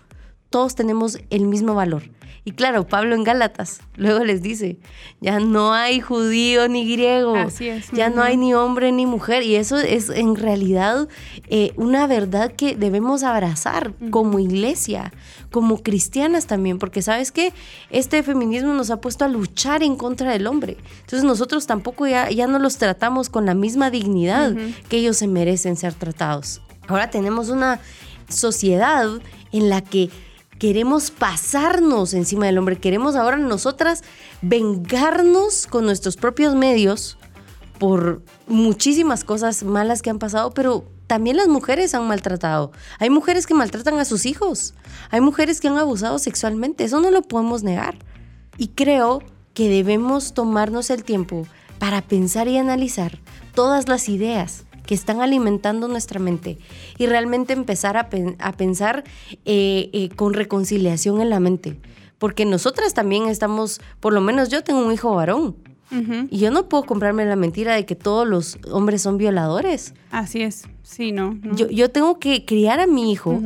Todos 0.50 0.76
tenemos 0.76 1.20
el 1.30 1.48
mismo 1.48 1.76
valor 1.76 2.04
y 2.44 2.54
claro, 2.54 2.88
Pablo 2.88 3.14
en 3.14 3.24
Gálatas 3.24 3.82
luego 3.98 4.24
les 4.24 4.42
dice, 4.42 4.80
ya 5.20 5.40
no 5.40 5.74
hay 5.74 6.00
judío 6.00 6.68
ni 6.68 6.92
griego, 6.92 7.36
ya 7.94 8.10
no 8.10 8.24
hay 8.24 8.36
ni 8.36 8.56
hombre 8.56 8.92
ni 8.92 9.06
mujer. 9.06 9.44
Y 9.44 9.58
eso 9.58 9.78
es 9.78 10.10
en 10.10 10.36
realidad 10.36 11.08
eh, 11.50 11.72
una 11.76 12.08
verdad 12.08 12.52
que 12.52 12.76
debemos 12.76 13.22
abrazar 13.22 13.94
como 14.10 14.40
iglesia, 14.40 15.14
como 15.52 15.84
cristianas 15.84 16.48
también, 16.48 16.80
porque 16.80 17.04
sabes 17.04 17.32
que 17.32 17.54
este 17.92 18.24
feminismo 18.24 18.74
nos 18.74 18.90
ha 18.90 19.00
puesto 19.02 19.24
a 19.24 19.28
luchar 19.28 19.84
en 19.84 19.96
contra 19.96 20.32
del 20.32 20.48
hombre. 20.48 20.78
Entonces 21.02 21.24
nosotros 21.24 21.68
tampoco 21.68 22.08
ya, 22.08 22.32
ya 22.32 22.48
no 22.48 22.58
los 22.58 22.78
tratamos 22.78 23.30
con 23.30 23.46
la 23.46 23.54
misma 23.54 23.92
dignidad 23.92 24.56
que 24.90 24.98
ellos 24.98 25.18
se 25.18 25.28
merecen 25.28 25.76
ser 25.76 25.94
tratados. 25.94 26.60
Ahora 26.88 27.12
tenemos 27.12 27.50
una 27.50 27.80
sociedad 28.30 29.08
en 29.52 29.70
la 29.70 29.82
que 29.82 30.10
queremos 30.62 31.10
pasarnos 31.10 32.14
encima 32.14 32.46
del 32.46 32.60
hombre, 32.60 32.78
queremos 32.78 33.16
ahora 33.16 33.36
nosotras 33.36 34.04
vengarnos 34.44 35.66
con 35.66 35.86
nuestros 35.86 36.18
propios 36.18 36.54
medios 36.54 37.18
por 37.80 38.22
muchísimas 38.46 39.24
cosas 39.24 39.64
malas 39.64 40.04
que 40.04 40.12
han 40.12 40.20
pasado, 40.20 40.52
pero 40.52 40.86
también 41.08 41.38
las 41.38 41.48
mujeres 41.48 41.96
han 41.96 42.08
maltratado. 42.08 42.72
Hay 43.00 43.10
mujeres 43.10 43.48
que 43.48 43.56
maltratan 43.56 43.98
a 43.98 44.06
sus 44.06 44.28
hijos, 44.28 44.76
hay 45.10 45.20
mujeres 45.20 45.62
que 45.62 45.68
han 45.68 45.80
abusado 45.80 46.20
sexualmente, 46.20 46.84
eso 46.84 47.00
no 47.00 47.10
lo 47.10 47.24
podemos 47.24 47.64
negar. 47.64 47.98
Y 48.56 48.68
creo 48.68 49.24
que 49.56 49.68
debemos 49.68 50.36
tomarnos 50.36 50.92
el 50.92 51.04
tiempo 51.04 51.48
para 51.80 52.04
pensar 52.04 52.48
y 52.48 52.60
analizar 52.60 53.18
todas 53.56 53.88
las 53.88 54.10
ideas 54.10 54.66
que 54.92 54.96
están 54.96 55.22
alimentando 55.22 55.88
nuestra 55.88 56.20
mente 56.20 56.58
y 56.98 57.06
realmente 57.06 57.54
empezar 57.54 57.96
a, 57.96 58.10
pensar 58.10 59.06
eh, 59.46 59.90
eh, 59.94 60.10
con 60.18 60.34
reconciliación 60.34 61.22
en 61.22 61.30
la 61.30 61.40
mente. 61.40 61.80
Porque 62.18 62.44
nosotras 62.44 62.94
también 62.94 63.30
estamos, 63.30 63.80
por 64.02 64.12
lo 64.12 64.20
menos 64.20 64.50
yo 64.50 64.66
tengo 64.66 64.86
un 64.86 64.92
hijo 64.92 65.16
varón. 65.16 65.56
Y 66.30 66.40
yo 66.40 66.52
no 66.52 66.68
puedo 66.68 66.84
comprarme 66.84 67.24
la 67.24 67.38
mentira 67.38 67.74
de 67.74 67.86
que 67.86 67.96
todos 67.96 68.28
los 68.28 68.58
hombres 68.70 69.02
son 69.02 69.18
violadores. 69.18 69.94
Así 70.10 70.42
es, 70.42 70.68
sí, 70.84 71.14
no. 71.14 71.40
Yo, 71.54 71.90
tengo 71.90 72.20
que 72.20 72.44
criar 72.44 72.82
a 72.82 72.86
mi 72.88 73.14
hijo 73.14 73.42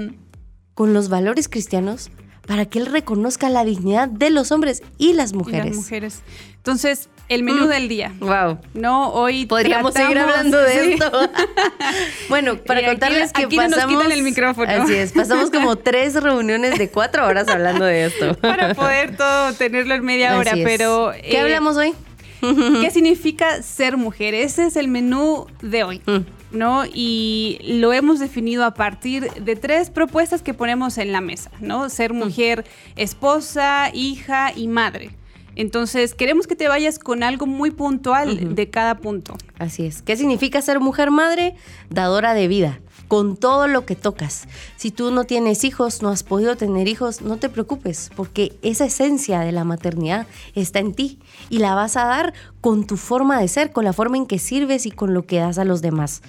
con 0.73 0.95
los 0.95 1.09
valores 1.09 1.47
cristianos 1.47 2.09
para 2.45 2.65
que 2.65 2.79
él 2.79 2.85
reconozca 2.85 3.49
la 3.49 3.63
dignidad 3.63 4.07
de 4.07 4.29
los 4.29 4.51
hombres 4.51 4.83
y 4.97 5.13
las 5.13 5.33
mujeres. 5.33 5.65
Y 5.65 5.69
las 5.69 5.77
mujeres. 5.77 6.23
Entonces, 6.57 7.09
el 7.29 7.43
menú 7.43 7.65
mm. 7.65 7.69
del 7.69 7.87
día. 7.87 8.13
Wow. 8.19 8.59
No, 8.73 9.09
hoy 9.09 9.45
podríamos 9.45 9.93
seguir 9.93 10.17
hablando 10.19 10.57
de 10.57 10.93
esto. 10.93 11.11
bueno, 12.29 12.57
para 12.57 12.85
contarles 12.85 13.31
que 13.33 13.45
aquí 13.45 13.55
pasamos. 13.55 13.77
nos 13.77 13.87
quitan 13.87 14.11
el 14.11 14.23
micrófono. 14.23 14.71
Así 14.71 14.93
es, 14.93 15.11
pasamos 15.11 15.49
como 15.49 15.75
tres 15.75 16.21
reuniones 16.21 16.77
de 16.77 16.89
cuatro 16.89 17.25
horas 17.25 17.47
hablando 17.47 17.85
de 17.85 18.05
esto. 18.05 18.35
para 18.35 18.73
poder 18.73 19.15
todo 19.17 19.53
tenerlo 19.53 19.95
en 19.95 20.05
media 20.05 20.37
hora, 20.37 20.53
pero. 20.63 21.11
¿Qué 21.21 21.37
eh, 21.37 21.41
hablamos 21.41 21.77
hoy? 21.77 21.93
¿Qué 22.41 22.91
significa 22.91 23.63
ser 23.63 23.97
mujer? 23.97 24.35
Ese 24.35 24.67
es 24.67 24.75
el 24.75 24.87
menú 24.87 25.47
de 25.61 25.83
hoy. 25.83 26.01
Mm. 26.05 26.19
¿No? 26.55 26.83
Y 26.85 27.59
lo 27.63 27.93
hemos 27.93 28.19
definido 28.19 28.65
a 28.65 28.73
partir 28.73 29.31
de 29.31 29.55
tres 29.55 29.89
propuestas 29.89 30.41
que 30.41 30.53
ponemos 30.53 30.97
en 30.97 31.11
la 31.11 31.21
mesa, 31.21 31.51
¿no? 31.59 31.89
Ser 31.89 32.13
mm. 32.13 32.17
mujer, 32.17 32.65
esposa, 32.95 33.89
hija 33.93 34.51
y 34.55 34.67
madre. 34.67 35.11
Entonces, 35.55 36.13
queremos 36.13 36.47
que 36.47 36.55
te 36.55 36.67
vayas 36.67 36.99
con 36.99 37.23
algo 37.23 37.45
muy 37.45 37.71
puntual 37.71 38.55
de 38.55 38.69
cada 38.69 38.97
punto. 38.97 39.35
Así 39.57 39.85
es. 39.85 40.01
¿Qué 40.01 40.17
significa 40.17 40.61
ser 40.61 40.79
mujer 40.79 41.11
madre? 41.11 41.55
Dadora 41.89 42.33
de 42.33 42.47
vida, 42.49 42.81
con 43.07 43.37
todo 43.37 43.67
lo 43.67 43.85
que 43.85 43.95
tocas. 43.95 44.47
Si 44.77 44.91
tú 44.91 45.11
no 45.11 45.25
tienes 45.25 45.63
hijos, 45.63 46.01
no 46.01 46.09
has 46.09 46.23
podido 46.23 46.55
tener 46.55 46.87
hijos, 46.87 47.21
no 47.21 47.37
te 47.37 47.49
preocupes, 47.49 48.11
porque 48.15 48.57
esa 48.61 48.85
esencia 48.85 49.41
de 49.41 49.51
la 49.51 49.63
maternidad 49.63 50.27
está 50.53 50.79
en 50.79 50.93
ti 50.93 51.19
y 51.49 51.59
la 51.59 51.75
vas 51.75 51.97
a 51.97 52.05
dar 52.05 52.33
con 52.61 52.87
tu 52.87 52.97
forma 52.97 53.39
de 53.39 53.47
ser, 53.47 53.71
con 53.71 53.85
la 53.85 53.93
forma 53.93 54.17
en 54.17 54.25
que 54.25 54.39
sirves 54.39 54.85
y 54.85 54.91
con 54.91 55.13
lo 55.13 55.25
que 55.25 55.39
das 55.39 55.57
a 55.57 55.65
los 55.65 55.81
demás. 55.81 56.21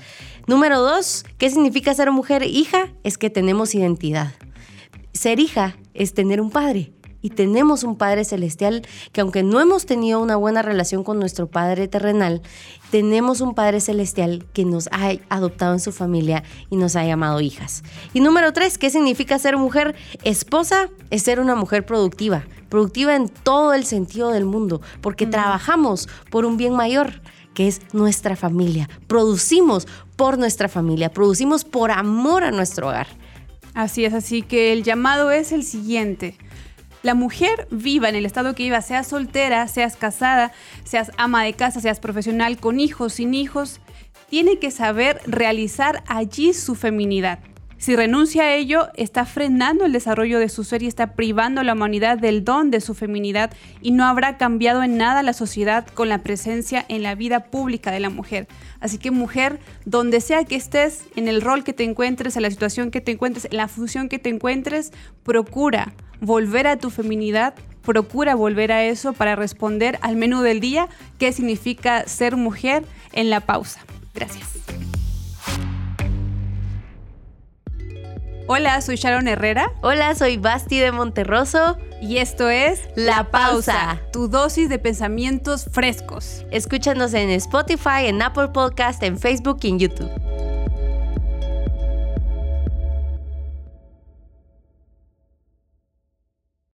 Número 0.46 0.80
dos, 0.80 1.24
¿qué 1.38 1.50
significa 1.50 1.94
ser 1.94 2.12
mujer 2.12 2.42
hija? 2.44 2.92
Es 3.02 3.18
que 3.18 3.30
tenemos 3.30 3.74
identidad. 3.74 4.32
Ser 5.12 5.40
hija 5.40 5.76
es 5.94 6.14
tener 6.14 6.40
un 6.40 6.50
padre 6.50 6.92
y 7.22 7.31
tenemos 7.31 7.83
un 7.83 7.96
Padre 7.96 8.24
Celestial 8.24 8.83
que 9.12 9.20
aunque 9.20 9.42
no 9.42 9.61
hemos 9.61 9.87
tenido 9.87 10.20
una 10.20 10.37
buena 10.37 10.62
relación 10.62 11.05
con 11.05 11.18
nuestro 11.18 11.46
Padre 11.46 11.88
terrenal, 11.88 12.42
tenemos 12.90 13.40
un 13.40 13.55
Padre 13.55 13.81
Celestial 13.81 14.44
que 14.52 14.64
nos 14.64 14.88
ha 14.92 15.12
adoptado 15.29 15.72
en 15.72 15.81
su 15.81 15.92
familia 15.92 16.44
y 16.70 16.76
nos 16.76 16.96
ha 16.96 17.05
llamado 17.05 17.40
hijas. 17.40 17.83
Y 18.12 18.20
número 18.20 18.52
tres, 18.52 18.79
¿qué 18.79 18.90
significa 18.90 19.38
ser 19.38 19.57
mujer? 19.57 19.94
Esposa 20.24 20.88
es 21.11 21.22
ser 21.22 21.40
una 21.40 21.55
mujer 21.55 21.85
productiva, 21.85 22.44
productiva 22.68 23.16
en 23.16 23.29
todo 23.29 23.74
el 23.74 23.85
sentido 23.85 24.31
del 24.31 24.44
mundo, 24.44 24.81
porque 25.00 25.26
trabajamos 25.26 26.09
por 26.31 26.44
un 26.44 26.57
bien 26.57 26.74
mayor 26.74 27.20
que 27.55 27.68
es 27.68 27.81
nuestra 27.94 28.37
familia. 28.37 28.88
Producimos 29.07 29.88
por 30.16 30.38
nuestra 30.38 30.68
familia, 30.68 31.11
producimos 31.11 31.64
por 31.64 31.90
amor 31.90 32.44
a 32.44 32.50
nuestro 32.50 32.88
hogar. 32.88 33.07
Así 33.74 34.05
es, 34.05 34.14
así 34.14 34.42
que 34.42 34.72
el 34.72 34.83
llamado 34.85 35.31
es 35.31 35.52
el 35.52 35.62
siguiente 35.62 36.37
la 37.06 37.14
mujer 37.14 37.68
viva 37.70 38.08
en 38.08 38.16
el 38.16 38.26
estado 38.26 38.56
que 38.56 38.64
viva, 38.64 38.82
seas 38.82 39.06
soltera, 39.06 39.68
seas 39.68 39.96
casada, 39.96 40.50
seas 40.82 41.12
ama 41.16 41.44
de 41.44 41.52
casa, 41.52 41.80
seas 41.80 42.00
profesional, 42.00 42.58
con 42.58 42.80
hijos, 42.80 43.12
sin 43.12 43.32
hijos, 43.32 43.80
tiene 44.28 44.58
que 44.58 44.72
saber 44.72 45.20
realizar 45.24 46.02
allí 46.08 46.52
su 46.52 46.74
feminidad. 46.74 47.38
Si 47.87 47.94
renuncia 47.94 48.42
a 48.42 48.55
ello, 48.57 48.88
está 48.96 49.25
frenando 49.25 49.85
el 49.85 49.92
desarrollo 49.92 50.40
de 50.40 50.49
su 50.49 50.64
ser 50.64 50.83
y 50.83 50.88
está 50.88 51.12
privando 51.12 51.61
a 51.61 51.64
la 51.64 51.75
humanidad 51.75 52.18
del 52.18 52.44
don 52.44 52.72
de 52.72 52.81
su 52.81 52.94
feminidad 52.94 53.53
y 53.81 53.92
no 53.92 54.05
habrá 54.07 54.38
cambiado 54.38 54.83
en 54.83 54.96
nada 54.96 55.22
la 55.22 55.33
sociedad 55.33 55.87
con 55.94 56.09
la 56.09 56.25
presencia 56.25 56.85
en 56.88 57.05
la 57.05 57.14
vida 57.14 57.44
pública 57.44 57.92
de 57.92 58.01
la 58.01 58.11
mujer. 58.11 58.49
Así 58.81 58.99
que 58.99 59.12
mujer, 59.12 59.61
donde 59.85 60.20
sea 60.20 60.42
que 60.42 60.57
estés, 60.57 61.05
en 61.14 61.29
el 61.29 61.40
rol 61.40 61.62
que 61.62 61.72
te 61.72 61.85
encuentres, 61.85 62.35
en 62.35 62.42
la 62.42 62.51
situación 62.51 62.90
que 62.90 63.01
te 63.01 63.12
encuentres, 63.12 63.44
en 63.44 63.57
la 63.57 63.68
función 63.68 64.09
que 64.09 64.18
te 64.18 64.31
encuentres, 64.31 64.92
procura 65.22 65.92
volver 66.20 66.66
a 66.66 66.79
tu 66.79 66.90
feminidad, 66.90 67.55
procura 67.83 68.35
volver 68.35 68.72
a 68.72 68.83
eso 68.83 69.12
para 69.12 69.37
responder 69.37 69.96
al 70.03 70.16
menú 70.16 70.42
del 70.42 70.59
día, 70.59 70.88
qué 71.20 71.31
significa 71.31 72.05
ser 72.09 72.35
mujer 72.35 72.83
en 73.12 73.31
la 73.31 73.38
pausa. 73.38 73.79
Gracias. 74.12 74.57
Hola, 78.48 78.80
soy 78.80 78.94
Sharon 78.94 79.26
Herrera. 79.26 79.72
Hola, 79.80 80.14
soy 80.14 80.37
Basti 80.37 80.78
de 80.78 80.92
Monterroso. 80.92 81.78
Y 82.00 82.18
esto 82.18 82.48
es 82.48 82.80
La, 82.94 83.28
pausa, 83.28 84.00
tu 84.12 84.28
dosis 84.28 84.68
de 84.68 84.78
pensamientos 84.78 85.68
frescos. 85.72 86.46
Escúchanos 86.52 87.12
en 87.14 87.30
Spotify, 87.30 88.06
en 88.06 88.22
Apple 88.22 88.48
Podcast, 88.48 89.02
en 89.02 89.18
Facebook 89.18 89.59
y 89.62 89.68
en 89.70 89.78
YouTube. 89.80 90.55